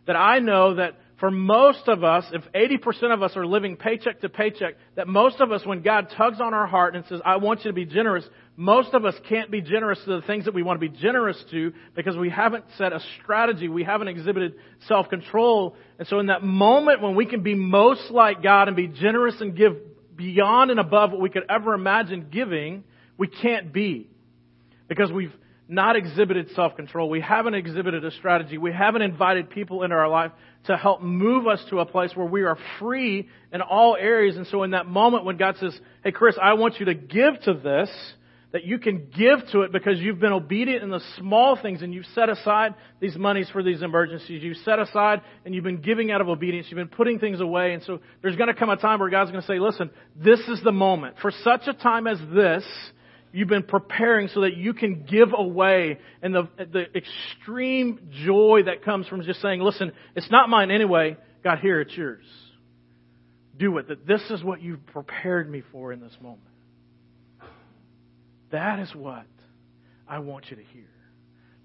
That 0.05 0.15
I 0.15 0.39
know 0.39 0.75
that 0.75 0.95
for 1.19 1.31
most 1.31 1.87
of 1.87 2.03
us, 2.03 2.25
if 2.31 2.43
80% 2.53 3.11
of 3.11 3.23
us 3.23 3.35
are 3.35 3.45
living 3.45 3.75
paycheck 3.75 4.21
to 4.21 4.29
paycheck, 4.29 4.75
that 4.95 5.07
most 5.07 5.39
of 5.39 5.51
us, 5.51 5.65
when 5.65 5.81
God 5.81 6.13
tugs 6.15 6.39
on 6.39 6.53
our 6.53 6.67
heart 6.67 6.95
and 6.95 7.05
says, 7.07 7.19
I 7.25 7.37
want 7.37 7.65
you 7.65 7.71
to 7.71 7.75
be 7.75 7.85
generous, 7.85 8.23
most 8.55 8.93
of 8.93 9.03
us 9.03 9.15
can't 9.27 9.49
be 9.49 9.61
generous 9.61 9.99
to 10.05 10.21
the 10.21 10.27
things 10.27 10.45
that 10.45 10.53
we 10.53 10.61
want 10.61 10.79
to 10.79 10.89
be 10.89 10.95
generous 10.95 11.43
to 11.49 11.73
because 11.95 12.15
we 12.15 12.29
haven't 12.29 12.65
set 12.77 12.93
a 12.93 12.99
strategy. 13.19 13.67
We 13.67 13.83
haven't 13.83 14.09
exhibited 14.09 14.55
self-control. 14.87 15.75
And 15.97 16.07
so 16.07 16.19
in 16.19 16.27
that 16.27 16.43
moment 16.43 17.01
when 17.01 17.15
we 17.15 17.25
can 17.25 17.41
be 17.41 17.55
most 17.55 18.11
like 18.11 18.43
God 18.43 18.67
and 18.67 18.77
be 18.77 18.87
generous 18.87 19.41
and 19.41 19.57
give 19.57 19.75
beyond 20.15 20.69
and 20.69 20.79
above 20.79 21.11
what 21.11 21.21
we 21.21 21.29
could 21.29 21.45
ever 21.49 21.73
imagine 21.73 22.27
giving, 22.31 22.83
we 23.17 23.27
can't 23.27 23.73
be. 23.73 24.07
Because 24.87 25.11
we've 25.11 25.33
not 25.67 25.95
exhibited 25.95 26.49
self-control. 26.55 27.09
We 27.09 27.21
haven't 27.21 27.53
exhibited 27.53 28.05
a 28.05 28.11
strategy. 28.11 28.57
We 28.57 28.71
haven't 28.71 29.01
invited 29.01 29.49
people 29.49 29.83
into 29.83 29.95
our 29.95 30.07
life 30.07 30.31
to 30.65 30.77
help 30.77 31.01
move 31.01 31.47
us 31.47 31.63
to 31.69 31.79
a 31.79 31.85
place 31.85 32.11
where 32.15 32.25
we 32.25 32.43
are 32.43 32.57
free 32.79 33.27
in 33.51 33.61
all 33.61 33.97
areas. 33.99 34.37
And 34.37 34.47
so 34.47 34.63
in 34.63 34.71
that 34.71 34.85
moment 34.85 35.25
when 35.25 35.37
God 35.37 35.55
says, 35.59 35.77
Hey 36.03 36.11
Chris, 36.11 36.37
I 36.41 36.53
want 36.53 36.79
you 36.79 36.85
to 36.85 36.93
give 36.93 37.41
to 37.43 37.53
this, 37.53 37.89
that 38.53 38.63
you 38.63 38.79
can 38.79 39.09
give 39.15 39.39
to 39.51 39.61
it 39.61 39.73
because 39.73 39.99
you've 39.99 40.19
been 40.19 40.31
obedient 40.31 40.81
in 40.81 40.89
the 40.89 41.01
small 41.17 41.59
things 41.61 41.81
and 41.81 41.93
you've 41.93 42.05
set 42.15 42.29
aside 42.29 42.75
these 43.01 43.17
monies 43.17 43.49
for 43.51 43.61
these 43.61 43.81
emergencies. 43.81 44.41
You've 44.41 44.57
set 44.57 44.79
aside 44.79 45.21
and 45.43 45.53
you've 45.53 45.65
been 45.65 45.81
giving 45.81 46.11
out 46.11 46.21
of 46.21 46.29
obedience. 46.29 46.67
You've 46.69 46.77
been 46.77 46.87
putting 46.87 47.19
things 47.19 47.41
away. 47.41 47.73
And 47.73 47.83
so 47.83 47.99
there's 48.21 48.37
going 48.37 48.47
to 48.47 48.53
come 48.53 48.69
a 48.69 48.77
time 48.77 48.99
where 48.99 49.09
God's 49.09 49.31
going 49.31 49.41
to 49.41 49.47
say, 49.47 49.59
listen, 49.59 49.89
this 50.15 50.39
is 50.47 50.61
the 50.63 50.71
moment. 50.71 51.17
For 51.21 51.31
such 51.43 51.67
a 51.67 51.73
time 51.73 52.07
as 52.07 52.19
this, 52.33 52.63
You've 53.37 53.47
been 53.47 53.61
preparing 53.61 54.29
so 54.29 54.41
that 54.41 54.57
you 54.57 54.73
can 54.73 55.03
give 55.03 55.29
away 55.31 55.99
and 56.23 56.33
the, 56.33 56.49
the 56.57 56.85
extreme 56.95 58.09
joy 58.25 58.61
that 58.65 58.83
comes 58.83 59.05
from 59.05 59.21
just 59.21 59.43
saying, 59.43 59.61
listen, 59.61 59.91
it's 60.15 60.31
not 60.31 60.49
mine 60.49 60.71
anyway. 60.71 61.17
God, 61.43 61.59
here, 61.59 61.79
it's 61.79 61.95
yours. 61.95 62.25
Do 63.55 63.77
it. 63.77 63.89
That 63.89 64.07
this 64.07 64.23
is 64.31 64.43
what 64.43 64.63
you've 64.63 64.83
prepared 64.87 65.47
me 65.51 65.61
for 65.71 65.93
in 65.93 65.99
this 65.99 66.17
moment. 66.19 66.41
That 68.51 68.79
is 68.79 68.89
what 68.95 69.27
I 70.07 70.17
want 70.17 70.45
you 70.49 70.55
to 70.55 70.63
hear. 70.63 70.89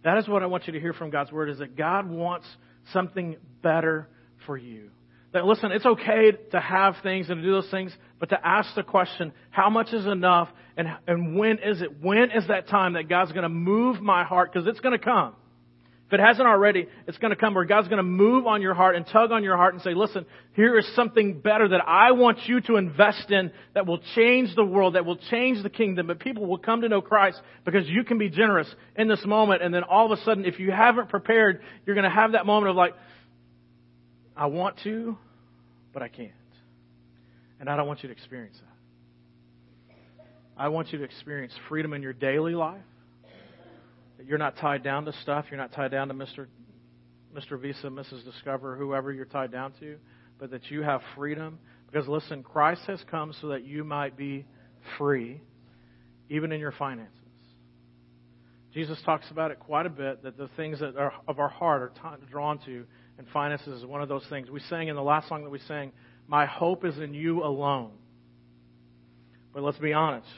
That 0.05 0.19
is 0.19 0.29
what 0.29 0.43
I 0.43 0.47
want 0.49 0.67
you 0.67 0.75
to 0.75 0.81
hear 0.81 0.93
from 0.93 1.09
God's 1.09 1.33
Word 1.33 1.49
is 1.49 1.61
that 1.61 1.75
God 1.75 2.07
wants 2.07 2.47
something 2.93 3.37
better 3.63 4.11
for 4.45 4.59
you. 4.59 4.91
That 5.33 5.47
listen, 5.47 5.73
it's 5.73 5.87
okay 5.87 6.33
to 6.51 6.61
have 6.61 6.97
things 7.03 7.31
and 7.31 7.39
to 7.39 7.43
do 7.43 7.53
those 7.53 7.71
things, 7.71 7.97
but 8.21 8.29
to 8.31 8.47
ask 8.47 8.75
the 8.75 8.83
question, 8.83 9.33
how 9.51 9.71
much 9.71 9.93
is 9.93 10.07
enough 10.07 10.49
and, 10.77 10.89
and 11.07 11.37
when 11.37 11.59
is 11.59 11.83
it? 11.83 12.03
When 12.03 12.31
is 12.31 12.49
that 12.49 12.69
time 12.69 12.95
that 12.95 13.09
God's 13.09 13.33
going 13.33 13.43
to 13.43 13.49
move 13.49 14.01
my 14.01 14.25
heart? 14.25 14.53
Because 14.53 14.67
it's 14.67 14.81
going 14.81 14.99
to 14.99 15.05
come. 15.05 15.35
If 16.13 16.21
it 16.21 16.21
hasn't 16.21 16.47
already, 16.47 16.89
it's 17.07 17.17
going 17.17 17.31
to 17.31 17.37
come 17.37 17.55
where 17.55 17.65
God's 17.65 17.89
going 17.89 17.97
to 17.97 18.03
move 18.03 18.47
on 18.47 18.61
your 18.61 18.75
heart 18.75 18.97
and 18.97 19.07
tug 19.07 19.33
on 19.33 19.43
your 19.43 19.57
heart 19.57 19.73
and 19.73 19.83
say, 19.83 19.95
listen, 19.95 20.27
here 20.53 20.77
is 20.77 20.87
something 20.95 21.41
better 21.41 21.69
that 21.69 21.81
I 21.87 22.13
want 22.13 22.39
you 22.47 22.61
to 22.63 22.77
invest 22.77 23.31
in 23.31 23.51
that 23.73 23.87
will 23.87 23.99
change 24.15 24.55
the 24.55 24.65
world, 24.65 24.95
that 24.95 25.07
will 25.07 25.17
change 25.17 25.63
the 25.63 25.71
kingdom, 25.71 26.09
but 26.09 26.19
people 26.19 26.47
will 26.47 26.59
come 26.59 26.83
to 26.83 26.89
know 26.91 27.01
Christ 27.01 27.41
because 27.65 27.89
you 27.89 28.05
can 28.05 28.19
be 28.19 28.29
generous 28.29 28.69
in 28.95 29.09
this 29.09 29.25
moment. 29.25 29.63
And 29.63 29.73
then 29.73 29.85
all 29.85 30.13
of 30.13 30.19
a 30.19 30.23
sudden, 30.23 30.45
if 30.45 30.61
you 30.61 30.71
haven't 30.71 31.09
prepared, 31.09 31.63
you're 31.87 31.97
going 31.97 32.05
to 32.05 32.15
have 32.15 32.33
that 32.33 32.45
moment 32.45 32.69
of 32.69 32.77
like, 32.77 32.93
I 34.37 34.47
want 34.47 34.79
to, 34.85 35.17
but 35.93 36.03
I 36.03 36.09
can't. 36.09 36.31
And 37.61 37.69
I 37.69 37.77
don't 37.77 37.87
want 37.87 38.03
you 38.03 38.09
to 38.09 38.13
experience 38.13 38.57
that. 38.59 39.97
I 40.57 40.69
want 40.69 40.93
you 40.93 40.99
to 40.99 41.05
experience 41.05 41.53
freedom 41.69 41.93
in 41.93 42.03
your 42.03 42.13
daily 42.13 42.55
life. 42.55 42.83
That 44.19 44.27
you're 44.27 44.39
not 44.39 44.57
tied 44.57 44.83
down 44.83 45.05
to 45.07 45.13
stuff. 45.23 45.47
You're 45.51 45.61
not 45.61 45.73
tied 45.73 45.91
down 45.91 46.09
to 46.09 46.15
Mr. 46.15 46.47
Mr. 47.35 47.59
Visa, 47.59 47.87
Mrs. 47.87 48.25
Discover, 48.25 48.77
whoever 48.77 49.11
you're 49.13 49.25
tied 49.25 49.51
down 49.51 49.73
to, 49.81 49.97
but 50.39 50.51
that 50.51 50.71
you 50.71 50.83
have 50.83 51.01
freedom. 51.17 51.59
Because 51.91 52.07
listen, 52.07 52.43
Christ 52.43 52.83
has 52.87 53.03
come 53.11 53.33
so 53.41 53.49
that 53.49 53.65
you 53.65 53.85
might 53.85 54.17
be 54.17 54.45
free, 54.99 55.41
even 56.29 56.53
in 56.53 56.61
your 56.61 56.73
finances. 56.73 57.22
Jesus 58.73 58.99
talks 59.05 59.31
about 59.31 59.51
it 59.51 59.61
quite 59.61 59.85
a 59.85 59.91
bit 59.91 60.23
that 60.23 60.39
the 60.39 60.49
things 60.57 60.81
that 60.81 60.97
are 60.97 61.13
of 61.29 61.39
our 61.39 61.49
heart 61.49 61.83
are 61.83 62.17
t- 62.17 62.25
drawn 62.31 62.59
to, 62.65 62.85
and 63.19 63.27
finances 63.33 63.81
is 63.81 63.87
one 63.87 64.01
of 64.01 64.09
those 64.09 64.25
things. 64.31 64.51
We 64.51 64.61
sang 64.61 64.89
in 64.89 64.97
the 64.97 65.03
last 65.03 65.29
song 65.29 65.45
that 65.45 65.51
we 65.51 65.59
sang, 65.61 65.93
My 66.27 66.47
hope 66.47 66.85
is 66.85 66.99
in 66.99 67.13
you 67.13 67.43
alone. 67.45 67.91
But 69.53 69.63
let's 69.63 69.79
be 69.79 69.93
honest. 69.93 70.29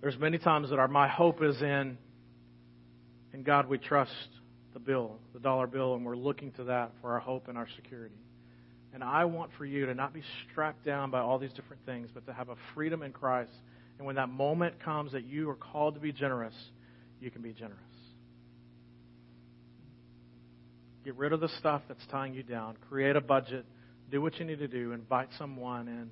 There's 0.00 0.18
many 0.18 0.38
times 0.38 0.70
that 0.70 0.80
our 0.80 0.88
my 0.88 1.06
hope 1.06 1.42
is 1.42 1.62
in 1.62 1.96
in 3.32 3.44
God 3.44 3.68
we 3.68 3.78
trust 3.78 4.10
the 4.72 4.80
bill, 4.80 5.18
the 5.32 5.38
dollar 5.38 5.66
bill, 5.68 5.94
and 5.94 6.04
we're 6.04 6.16
looking 6.16 6.50
to 6.52 6.64
that 6.64 6.90
for 7.00 7.12
our 7.12 7.20
hope 7.20 7.46
and 7.48 7.56
our 7.56 7.68
security. 7.76 8.16
And 8.92 9.02
I 9.02 9.24
want 9.24 9.52
for 9.56 9.64
you 9.64 9.86
to 9.86 9.94
not 9.94 10.12
be 10.12 10.22
strapped 10.50 10.84
down 10.84 11.10
by 11.10 11.20
all 11.20 11.38
these 11.38 11.52
different 11.52 11.86
things, 11.86 12.08
but 12.12 12.26
to 12.26 12.32
have 12.32 12.48
a 12.48 12.56
freedom 12.74 13.02
in 13.02 13.12
Christ. 13.12 13.52
And 13.98 14.06
when 14.06 14.16
that 14.16 14.28
moment 14.28 14.82
comes 14.82 15.12
that 15.12 15.24
you 15.24 15.48
are 15.48 15.54
called 15.54 15.94
to 15.94 16.00
be 16.00 16.12
generous, 16.12 16.54
you 17.22 17.30
can 17.30 17.40
be 17.40 17.52
generous. 17.52 17.78
Get 21.04 21.16
rid 21.16 21.32
of 21.32 21.40
the 21.40 21.48
stuff 21.58 21.82
that's 21.88 22.04
tying 22.10 22.34
you 22.34 22.42
down. 22.42 22.76
Create 22.88 23.16
a 23.16 23.20
budget. 23.20 23.64
Do 24.10 24.20
what 24.20 24.38
you 24.38 24.44
need 24.44 24.58
to 24.58 24.68
do. 24.68 24.92
Invite 24.92 25.28
someone 25.38 25.88
and 25.88 26.10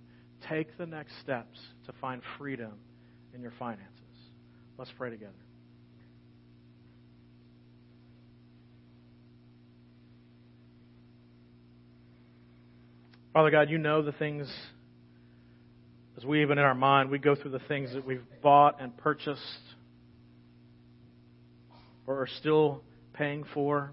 take 0.49 0.79
the 0.79 0.87
next 0.87 1.13
steps 1.21 1.59
to 1.87 1.93
find 2.01 2.23
freedom 2.39 2.73
in 3.35 3.43
your 3.43 3.53
finances. 3.59 3.89
Let's 4.79 4.91
pray 4.97 5.11
together. 5.11 5.33
Father 13.33 13.51
God, 13.51 13.71
you 13.71 13.79
know 13.79 14.03
the 14.03 14.13
things, 14.13 14.53
as 16.17 16.25
we 16.25 16.43
even 16.43 16.59
in 16.59 16.65
our 16.65 16.75
mind, 16.75 17.11
we 17.11 17.19
go 17.19 17.37
through 17.37 17.53
the 17.53 17.61
things 17.61 17.93
that 17.95 18.05
we've 18.05 18.25
bought 18.43 18.81
and 18.81 18.97
purchased 18.97 19.41
or 22.11 22.23
are 22.23 22.29
still 22.39 22.83
paying 23.13 23.45
for, 23.55 23.93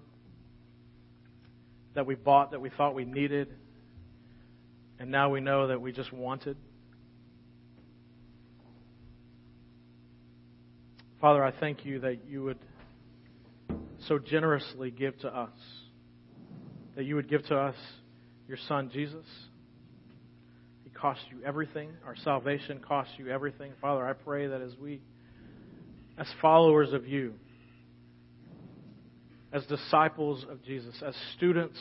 that 1.94 2.04
we 2.04 2.16
bought 2.16 2.50
that 2.50 2.60
we 2.60 2.68
thought 2.68 2.96
we 2.96 3.04
needed, 3.04 3.46
and 4.98 5.08
now 5.08 5.30
we 5.30 5.40
know 5.40 5.68
that 5.68 5.80
we 5.80 5.92
just 5.92 6.12
wanted. 6.12 6.56
Father, 11.20 11.44
I 11.44 11.52
thank 11.52 11.84
you 11.84 12.00
that 12.00 12.24
you 12.28 12.42
would 12.42 12.58
so 14.08 14.18
generously 14.18 14.90
give 14.90 15.16
to 15.20 15.28
us, 15.28 15.50
that 16.96 17.04
you 17.04 17.14
would 17.14 17.28
give 17.28 17.44
to 17.46 17.56
us 17.56 17.76
your 18.48 18.58
Son, 18.66 18.90
Jesus. 18.92 19.26
He 20.82 20.90
cost 20.90 21.20
you 21.30 21.38
everything. 21.46 21.90
Our 22.04 22.16
salvation 22.16 22.80
cost 22.80 23.10
you 23.16 23.28
everything. 23.28 23.72
Father, 23.80 24.04
I 24.04 24.12
pray 24.12 24.48
that 24.48 24.60
as 24.60 24.72
we, 24.76 25.02
as 26.18 26.26
followers 26.42 26.92
of 26.92 27.06
you, 27.06 27.34
as 29.52 29.64
disciples 29.66 30.44
of 30.50 30.62
Jesus, 30.64 30.94
as 31.04 31.14
students 31.36 31.78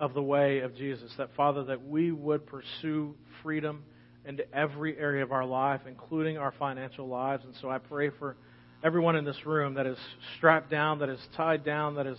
of 0.00 0.14
the 0.14 0.22
way 0.22 0.60
of 0.60 0.74
Jesus, 0.76 1.10
that 1.18 1.30
Father, 1.36 1.64
that 1.64 1.86
we 1.86 2.12
would 2.12 2.46
pursue 2.46 3.14
freedom 3.42 3.82
into 4.24 4.44
every 4.54 4.98
area 4.98 5.22
of 5.22 5.32
our 5.32 5.44
life, 5.44 5.82
including 5.86 6.36
our 6.36 6.52
financial 6.58 7.06
lives. 7.06 7.44
And 7.44 7.54
so 7.60 7.70
I 7.70 7.78
pray 7.78 8.10
for 8.18 8.36
everyone 8.82 9.16
in 9.16 9.24
this 9.24 9.46
room 9.46 9.74
that 9.74 9.86
is 9.86 9.98
strapped 10.36 10.70
down, 10.70 10.98
that 10.98 11.08
is 11.08 11.20
tied 11.36 11.64
down, 11.64 11.94
that 11.96 12.06
is 12.06 12.18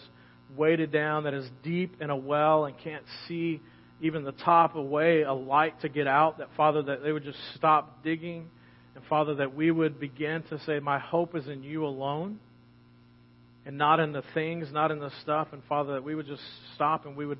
weighted 0.56 0.92
down, 0.92 1.26
that 1.26 1.34
is 1.34 1.48
deep 1.64 2.02
in 2.02 2.10
a 2.10 2.16
well 2.16 2.66
and 2.66 2.78
can't 2.78 3.04
see 3.28 3.62
even 4.00 4.24
the 4.24 4.32
top 4.32 4.76
away, 4.76 5.24
a 5.24 5.34
light 5.34 5.82
to 5.82 5.90
get 5.90 6.08
out, 6.08 6.38
that 6.38 6.50
Father, 6.56 6.84
that 6.84 7.04
they 7.04 7.12
would 7.12 7.24
just 7.24 7.40
stop 7.56 8.04
digging. 8.04 8.50
And 8.96 9.04
Father, 9.06 9.36
that 9.36 9.56
we 9.56 9.72
would 9.72 10.00
begin 10.00 10.44
to 10.50 10.60
say, 10.66 10.80
My 10.80 11.00
hope 11.00 11.36
is 11.36 11.48
in 11.48 11.64
you 11.64 11.86
alone 11.86 12.40
and 13.68 13.78
not 13.78 14.00
in 14.00 14.14
the 14.14 14.24
things, 14.34 14.70
not 14.72 14.92
in 14.92 15.00
the 15.00 15.12
stuff. 15.22 15.50
And 15.52 15.62
Father, 15.68 15.96
that 15.96 16.04
we 16.04 16.16
would 16.16 16.26
just 16.26 16.42
stop 16.76 17.06
and 17.06 17.18
we 17.18 17.26
would 17.26 17.38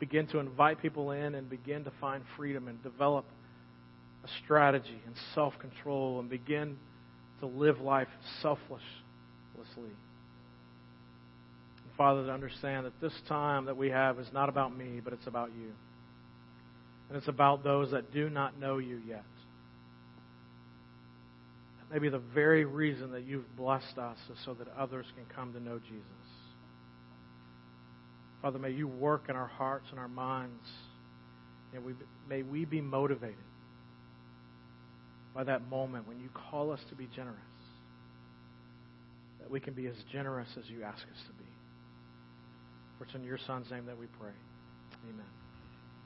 begin 0.00 0.26
to 0.28 0.38
invite 0.38 0.80
people 0.80 1.10
in 1.10 1.34
and 1.34 1.50
begin 1.50 1.84
to 1.84 1.92
find 2.00 2.24
freedom 2.38 2.68
and 2.68 2.82
develop 2.82 3.26
a 4.24 4.28
strategy 4.42 4.98
and 5.04 5.14
self 5.34 5.52
control 5.58 6.20
and 6.20 6.30
begin 6.30 6.78
to 7.40 7.46
live 7.46 7.80
life 7.80 8.08
selflessly. 8.40 8.80
And 9.76 9.92
Father, 11.98 12.24
to 12.24 12.32
understand 12.32 12.86
that 12.86 12.98
this 13.02 13.12
time 13.28 13.66
that 13.66 13.76
we 13.76 13.90
have 13.90 14.18
is 14.18 14.28
not 14.32 14.48
about 14.48 14.74
me, 14.74 15.02
but 15.04 15.12
it's 15.12 15.26
about 15.26 15.50
you. 15.50 15.70
And 17.10 17.18
it's 17.18 17.28
about 17.28 17.62
those 17.62 17.90
that 17.90 18.10
do 18.10 18.30
not 18.30 18.58
know 18.58 18.78
you 18.78 19.02
yet 19.06 19.24
maybe 21.90 22.08
the 22.08 22.18
very 22.18 22.64
reason 22.64 23.12
that 23.12 23.24
you've 23.24 23.56
blessed 23.56 23.98
us 23.98 24.18
is 24.30 24.38
so 24.44 24.54
that 24.54 24.68
others 24.76 25.06
can 25.14 25.24
come 25.34 25.52
to 25.52 25.60
know 25.60 25.78
Jesus. 25.78 26.04
Father, 28.42 28.58
may 28.58 28.70
you 28.70 28.86
work 28.86 29.24
in 29.28 29.36
our 29.36 29.46
hearts 29.46 29.86
and 29.90 29.98
our 29.98 30.08
minds, 30.08 30.68
and 31.74 31.84
we, 31.84 31.92
may 32.28 32.42
we 32.42 32.64
be 32.64 32.80
motivated 32.80 33.36
by 35.34 35.44
that 35.44 35.68
moment 35.68 36.06
when 36.06 36.20
you 36.20 36.28
call 36.50 36.70
us 36.70 36.80
to 36.88 36.94
be 36.94 37.08
generous, 37.14 37.38
that 39.40 39.50
we 39.50 39.60
can 39.60 39.74
be 39.74 39.86
as 39.86 39.96
generous 40.12 40.48
as 40.58 40.68
you 40.70 40.82
ask 40.82 41.02
us 41.02 41.22
to 41.26 41.32
be. 41.32 41.48
For 42.98 43.04
it's 43.04 43.14
in 43.14 43.24
your 43.24 43.38
Son's 43.46 43.70
name 43.70 43.86
that 43.86 43.98
we 43.98 44.06
pray. 44.18 44.32
Amen. 45.08 45.37